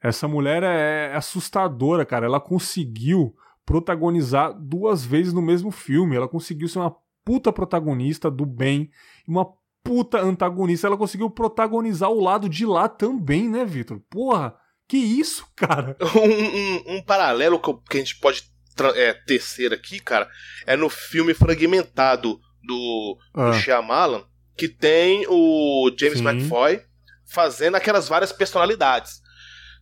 [0.00, 3.34] Essa mulher é assustadora, cara, ela conseguiu
[3.70, 6.16] protagonizar duas vezes no mesmo filme.
[6.16, 8.90] Ela conseguiu ser uma puta protagonista do bem
[9.28, 9.46] e uma
[9.84, 10.88] puta antagonista.
[10.88, 14.00] Ela conseguiu protagonizar o lado de lá também, né, Vitor?
[14.10, 14.56] Porra,
[14.88, 15.96] que isso, cara?
[16.02, 18.42] Um, um, um paralelo que a gente pode
[18.96, 20.28] é, tecer aqui, cara,
[20.66, 23.50] é no filme fragmentado do, ah.
[23.50, 24.24] do Shyamalan,
[24.56, 26.26] que tem o James Sim.
[26.26, 26.82] McFoy
[27.24, 29.20] fazendo aquelas várias personalidades.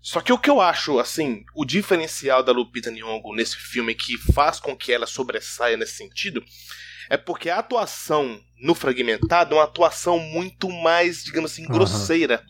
[0.01, 4.17] Só que o que eu acho, assim, o diferencial da Lupita Nyong'o nesse filme que
[4.33, 6.43] faz com que ela sobressaia nesse sentido
[7.11, 12.45] é porque a atuação no Fragmentado é uma atuação muito mais, digamos assim, grosseira.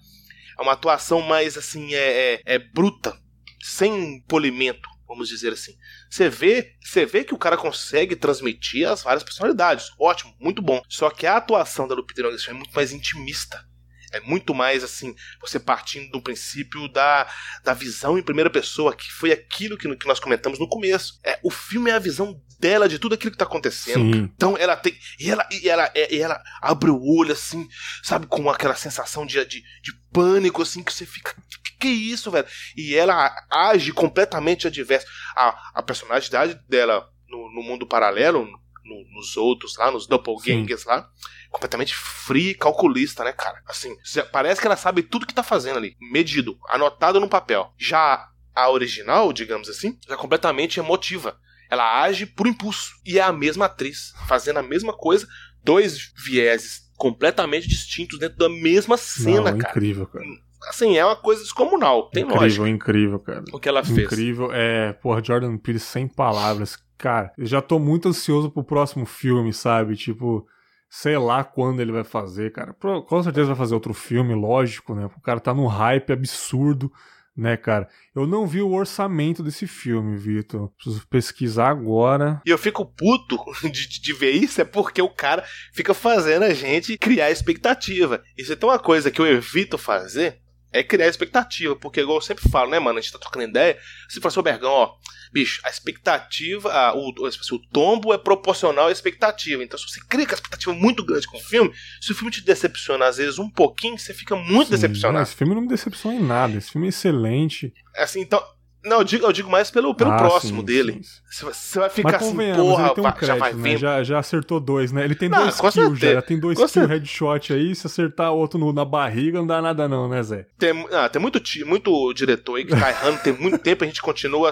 [0.58, 3.16] É uma atuação mais, assim, é, é, é bruta,
[3.62, 5.76] sem polimento, vamos dizer assim.
[6.10, 9.90] Você vê, você vê que o cara consegue transmitir as várias personalidades.
[9.98, 10.82] Ótimo, muito bom.
[10.88, 13.67] Só que a atuação da Lupita Nyong'o é muito mais intimista.
[14.12, 17.26] É muito mais assim, você partindo do princípio da,
[17.62, 21.20] da visão em primeira pessoa, que foi aquilo que, que nós comentamos no começo.
[21.24, 24.14] É, o filme é a visão dela de tudo aquilo que tá acontecendo.
[24.14, 24.30] Sim.
[24.34, 24.96] Então ela tem.
[25.18, 27.68] E ela, e ela, e ela abre o olho assim,
[28.02, 31.34] sabe, com aquela sensação de, de, de pânico, assim, que você fica.
[31.62, 32.46] Que, que isso, velho?
[32.76, 35.06] E ela age completamente adverso.
[35.36, 38.48] A, a personalidade dela no, no mundo paralelo,
[38.88, 40.88] no, nos outros lá, nos doppelgangers Sim.
[40.88, 41.08] lá
[41.50, 43.62] completamente fria e calculista, né, cara?
[43.66, 43.96] Assim,
[44.30, 47.72] parece que ela sabe tudo que tá fazendo ali, medido, anotado no papel.
[47.76, 51.38] Já a original, digamos assim, é completamente emotiva.
[51.70, 52.92] Ela age por impulso.
[53.04, 55.26] E é a mesma atriz, fazendo a mesma coisa,
[55.62, 59.70] dois vieses completamente distintos dentro da mesma cena, Não, cara.
[59.70, 60.24] Incrível, cara.
[60.68, 62.10] Assim, é uma coisa descomunal.
[62.10, 62.68] Tem incrível, lógica.
[62.68, 63.44] Incrível, cara.
[63.52, 63.98] O que ela fez.
[63.98, 64.50] Incrível.
[64.52, 66.76] É, porra, Jordan Peele sem palavras.
[66.98, 69.96] Cara, eu já tô muito ansioso pro próximo filme, sabe?
[69.96, 70.46] Tipo,
[70.90, 72.74] sei lá quando ele vai fazer, cara.
[72.74, 75.06] Com certeza vai fazer outro filme, lógico, né?
[75.06, 76.92] O cara tá num hype absurdo,
[77.36, 77.88] né, cara?
[78.12, 80.70] Eu não vi o orçamento desse filme, Vitor.
[80.70, 82.42] Preciso pesquisar agora.
[82.44, 86.52] E eu fico puto de, de, ver isso, é porque o cara fica fazendo a
[86.52, 88.20] gente criar expectativa.
[88.36, 90.40] Isso é tão uma coisa que eu evito fazer,
[90.72, 93.78] é criar expectativa, porque igual eu sempre falo, né, mano, a gente tá trocando ideia,
[94.08, 94.94] se for seu Bergão, ó,
[95.32, 100.00] bicho, a expectativa, a, o, o, o, tombo é proporcional à expectativa, então se você
[100.08, 103.38] cria uma expectativa muito grande com o filme, se o filme te decepciona às vezes
[103.38, 105.22] um pouquinho, você fica muito Sim, decepcionado.
[105.22, 107.72] Esse filme não me decepciona em nada, esse filme é excelente.
[107.96, 108.42] Assim, então,
[108.84, 111.00] não, eu digo, eu digo mais pelo, pelo ah, próximo sim, dele.
[111.30, 113.76] Você vai ficar assim, porra, um crédito, já vai né?
[113.76, 115.04] Já, já acertou dois, né?
[115.04, 118.58] Ele tem não, dois kills já, já tem dois kills headshot aí, se acertar outro
[118.58, 120.46] no, na barriga não dá nada não, né, Zé?
[120.58, 124.00] Tem, ah, tem muito, muito diretor aí que tá errando, tem muito tempo a gente
[124.00, 124.50] continua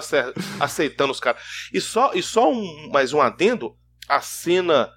[0.59, 1.41] aceitando os caras.
[1.73, 3.75] E só, e só um, mais um adendo,
[4.07, 4.89] a cena...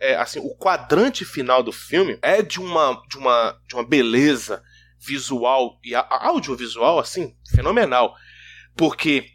[0.00, 4.62] É, assim, o quadrante final do filme é de uma, de uma, de uma beleza
[4.96, 8.14] visual e audiovisual, assim, fenomenal.
[8.78, 9.32] Porque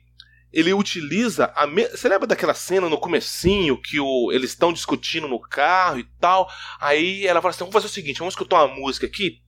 [0.52, 1.88] ele utiliza a me...
[1.90, 4.32] Você lembra daquela cena no comecinho que o...
[4.32, 6.50] eles estão discutindo no carro e tal?
[6.80, 9.42] Aí ela fala assim: vamos fazer o seguinte, vamos escutar uma música aqui.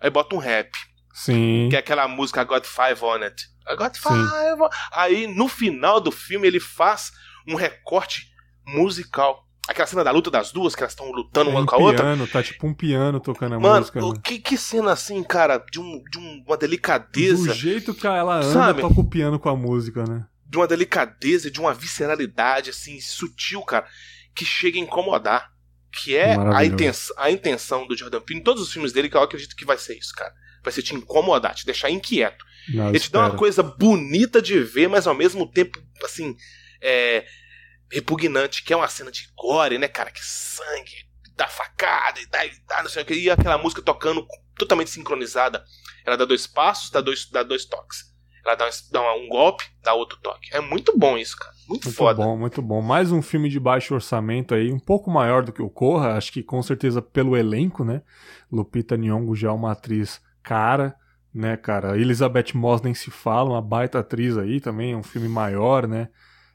[0.00, 0.70] Aí bota um rap.
[1.14, 1.68] Sim.
[1.70, 3.46] Que é aquela música I Got Five on It.
[3.66, 4.68] I Got Five.
[4.92, 7.10] Aí no final do filme ele faz
[7.46, 8.28] um recorte
[8.66, 9.47] musical.
[9.68, 12.02] Aquela cena da luta das duas, que elas estão lutando é uma com a outra.
[12.02, 14.00] Piano, tá tipo um piano tocando a Mano, música.
[14.00, 14.20] Mano, né?
[14.24, 17.48] que, que cena assim, cara, de, um, de uma delicadeza.
[17.48, 18.80] Do jeito que ela anda, sabe?
[18.80, 20.26] toca o piano com a música, né?
[20.46, 23.86] De uma delicadeza, de uma visceralidade, assim, sutil, cara,
[24.34, 25.52] que chega a incomodar.
[25.90, 29.16] Que é a intenção, a intenção do Jordan Peele em todos os filmes dele, que
[29.16, 30.32] eu acredito que vai ser isso, cara.
[30.62, 32.44] Vai ser te incomodar, te deixar inquieto.
[32.72, 36.36] Não, Ele te dá uma coisa bonita de ver, mas ao mesmo tempo, assim,
[36.80, 37.24] é,
[37.90, 40.10] repugnante, que é uma cena de gore, né, cara?
[40.10, 41.06] Que sangue,
[41.36, 43.14] dá facada e dá, e dá não sei o que.
[43.14, 45.64] E aquela música tocando totalmente sincronizada.
[46.04, 48.12] Ela dá dois passos, dá dois, dá dois toques.
[48.44, 50.48] ela dá um, dá um golpe, dá outro toque.
[50.52, 51.52] É muito bom isso, cara.
[51.68, 52.18] Muito, muito foda.
[52.18, 52.82] Muito bom, muito bom.
[52.82, 56.32] Mais um filme de baixo orçamento aí, um pouco maior do que o Corra, acho
[56.32, 58.02] que com certeza pelo elenco, né?
[58.50, 60.96] Lupita Nyong'o já é uma atriz cara,
[61.32, 61.98] né, cara?
[61.98, 66.08] Elizabeth Moss nem se fala, uma baita atriz aí também, é um filme maior, né?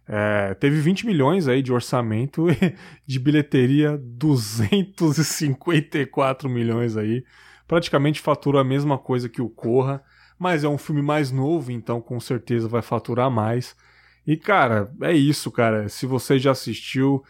[0.07, 2.75] É, teve 20 milhões aí de orçamento e
[3.05, 7.23] de bilheteria 254 milhões aí.
[7.67, 10.03] Praticamente faturou a mesma coisa que o Corra,
[10.38, 13.75] mas é um filme mais novo, então com certeza vai faturar mais.
[14.27, 15.88] E cara, é isso, cara.
[15.88, 17.23] Se você já assistiu,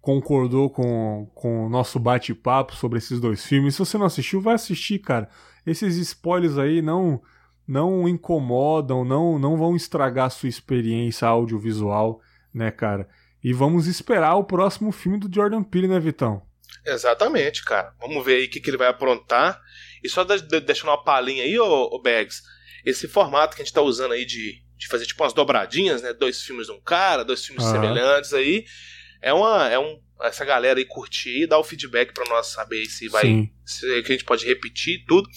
[0.00, 4.54] concordou com, com o nosso bate-papo sobre esses dois filmes, se você não assistiu, vai
[4.54, 5.28] assistir, cara.
[5.66, 7.20] Esses spoilers aí não
[7.70, 12.20] não incomodam, não, não vão estragar a sua experiência audiovisual,
[12.52, 13.08] né, cara?
[13.42, 16.42] E vamos esperar o próximo filme do Jordan Peele, né, Vitão?
[16.84, 17.94] Exatamente, cara.
[18.00, 19.60] Vamos ver aí o que, que ele vai aprontar.
[20.02, 22.42] E só deixando uma palhinha aí, ô, ô Bags,
[22.84, 26.12] esse formato que a gente tá usando aí de, de fazer tipo umas dobradinhas, né?
[26.12, 28.64] Dois filmes de um cara, dois filmes semelhantes aí.
[29.22, 29.68] É uma.
[29.68, 33.48] É um, essa galera aí curtir e dar o feedback para nós saber se vai.
[33.64, 35.28] Se a gente pode repetir tudo.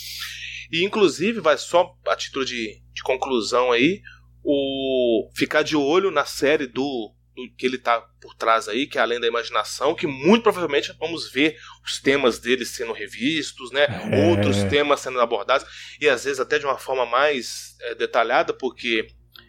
[0.71, 4.01] E inclusive, vai só a título de, de conclusão aí,
[4.43, 8.97] o ficar de olho na série do, do, que ele tá por trás aí, que
[8.97, 13.85] é Além da Imaginação, que muito provavelmente vamos ver os temas dele sendo revistos, né?
[13.85, 14.29] É.
[14.29, 15.65] Outros temas sendo abordados,
[15.99, 19.07] e às vezes até de uma forma mais é, detalhada, porque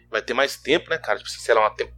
[0.09, 1.19] vai ter mais tempo, né, cara?
[1.19, 1.91] Tipo, sei lá, uma, te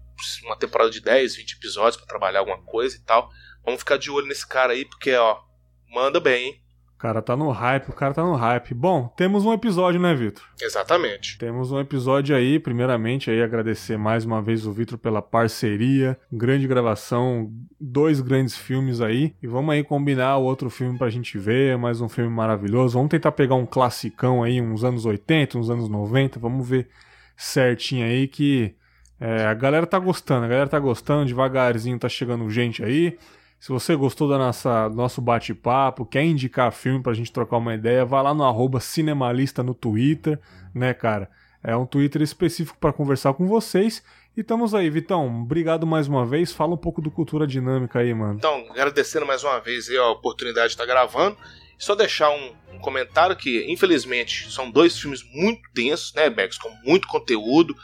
[0.43, 3.29] uma temporada de 10, 20 episódios para trabalhar alguma coisa e tal.
[3.63, 5.39] Vamos ficar de olho nesse cara aí, porque, ó,
[5.87, 6.63] manda bem, hein?
[6.97, 8.73] O cara tá no hype, o cara tá no hype.
[8.73, 10.43] Bom, temos um episódio, né, Vitor?
[10.59, 11.37] Exatamente.
[11.37, 16.67] Temos um episódio aí, primeiramente aí agradecer mais uma vez o Vitor pela parceria, grande
[16.67, 19.35] gravação, dois grandes filmes aí.
[19.43, 22.95] E vamos aí combinar outro filme pra gente ver, mais um filme maravilhoso.
[22.95, 26.87] Vamos tentar pegar um classicão aí, uns anos 80, uns anos 90, vamos ver
[27.35, 28.73] certinho aí que
[29.19, 33.19] é, a galera tá gostando, a galera tá gostando, devagarzinho tá chegando gente aí.
[33.59, 38.05] Se você gostou da nossa nosso bate-papo, quer indicar filme pra gente trocar uma ideia,
[38.05, 40.39] vá lá no cinemalista no Twitter,
[40.73, 41.29] né, cara?
[41.63, 44.03] É um Twitter específico para conversar com vocês.
[44.35, 45.41] E estamos aí, Vitão.
[45.41, 46.51] Obrigado mais uma vez.
[46.51, 48.35] Fala um pouco do Cultura Dinâmica aí, mano.
[48.35, 51.35] Então, agradecendo mais uma vez a oportunidade de estar gravando.
[51.77, 56.57] Só deixar um, um, comentário que, infelizmente, são dois filmes muito densos, né, Bex?
[56.57, 57.75] Com muito conteúdo.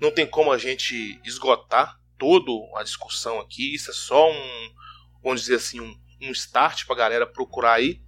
[0.00, 3.74] Não tem como a gente esgotar toda a discussão aqui.
[3.74, 4.70] Isso é só um,
[5.22, 8.00] vamos dizer assim, um, um start para a galera procurar aí.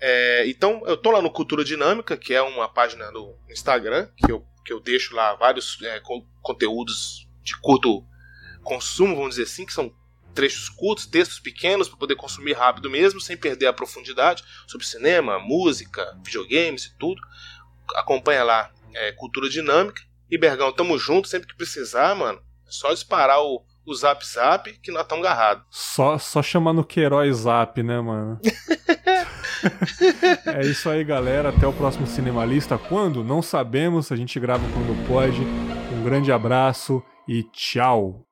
[0.00, 4.30] É, então, eu tô lá no Cultura Dinâmica, que é uma página no Instagram, que
[4.30, 6.00] eu, que eu deixo lá vários é,
[6.40, 8.06] conteúdos de curto
[8.62, 9.92] consumo, vamos dizer assim, que são
[10.34, 15.38] trechos curtos, textos pequenos, para poder consumir rápido mesmo, sem perder a profundidade sobre cinema,
[15.38, 17.20] música, videogames e tudo.
[17.96, 20.00] Acompanha lá é, Cultura Dinâmica.
[20.30, 22.40] E Bergão, tamo junto, sempre que precisar, mano.
[22.66, 25.64] É só disparar o, o Zap Zap que nós estamos agarrados.
[25.70, 28.38] Só, só chamando Queiroz Zap, né, mano?
[30.46, 31.48] é isso aí, galera.
[31.48, 32.78] Até o próximo Cinemalista.
[32.78, 33.24] Quando?
[33.24, 34.12] Não sabemos.
[34.12, 35.40] A gente grava quando pode.
[35.40, 38.27] Um grande abraço e tchau.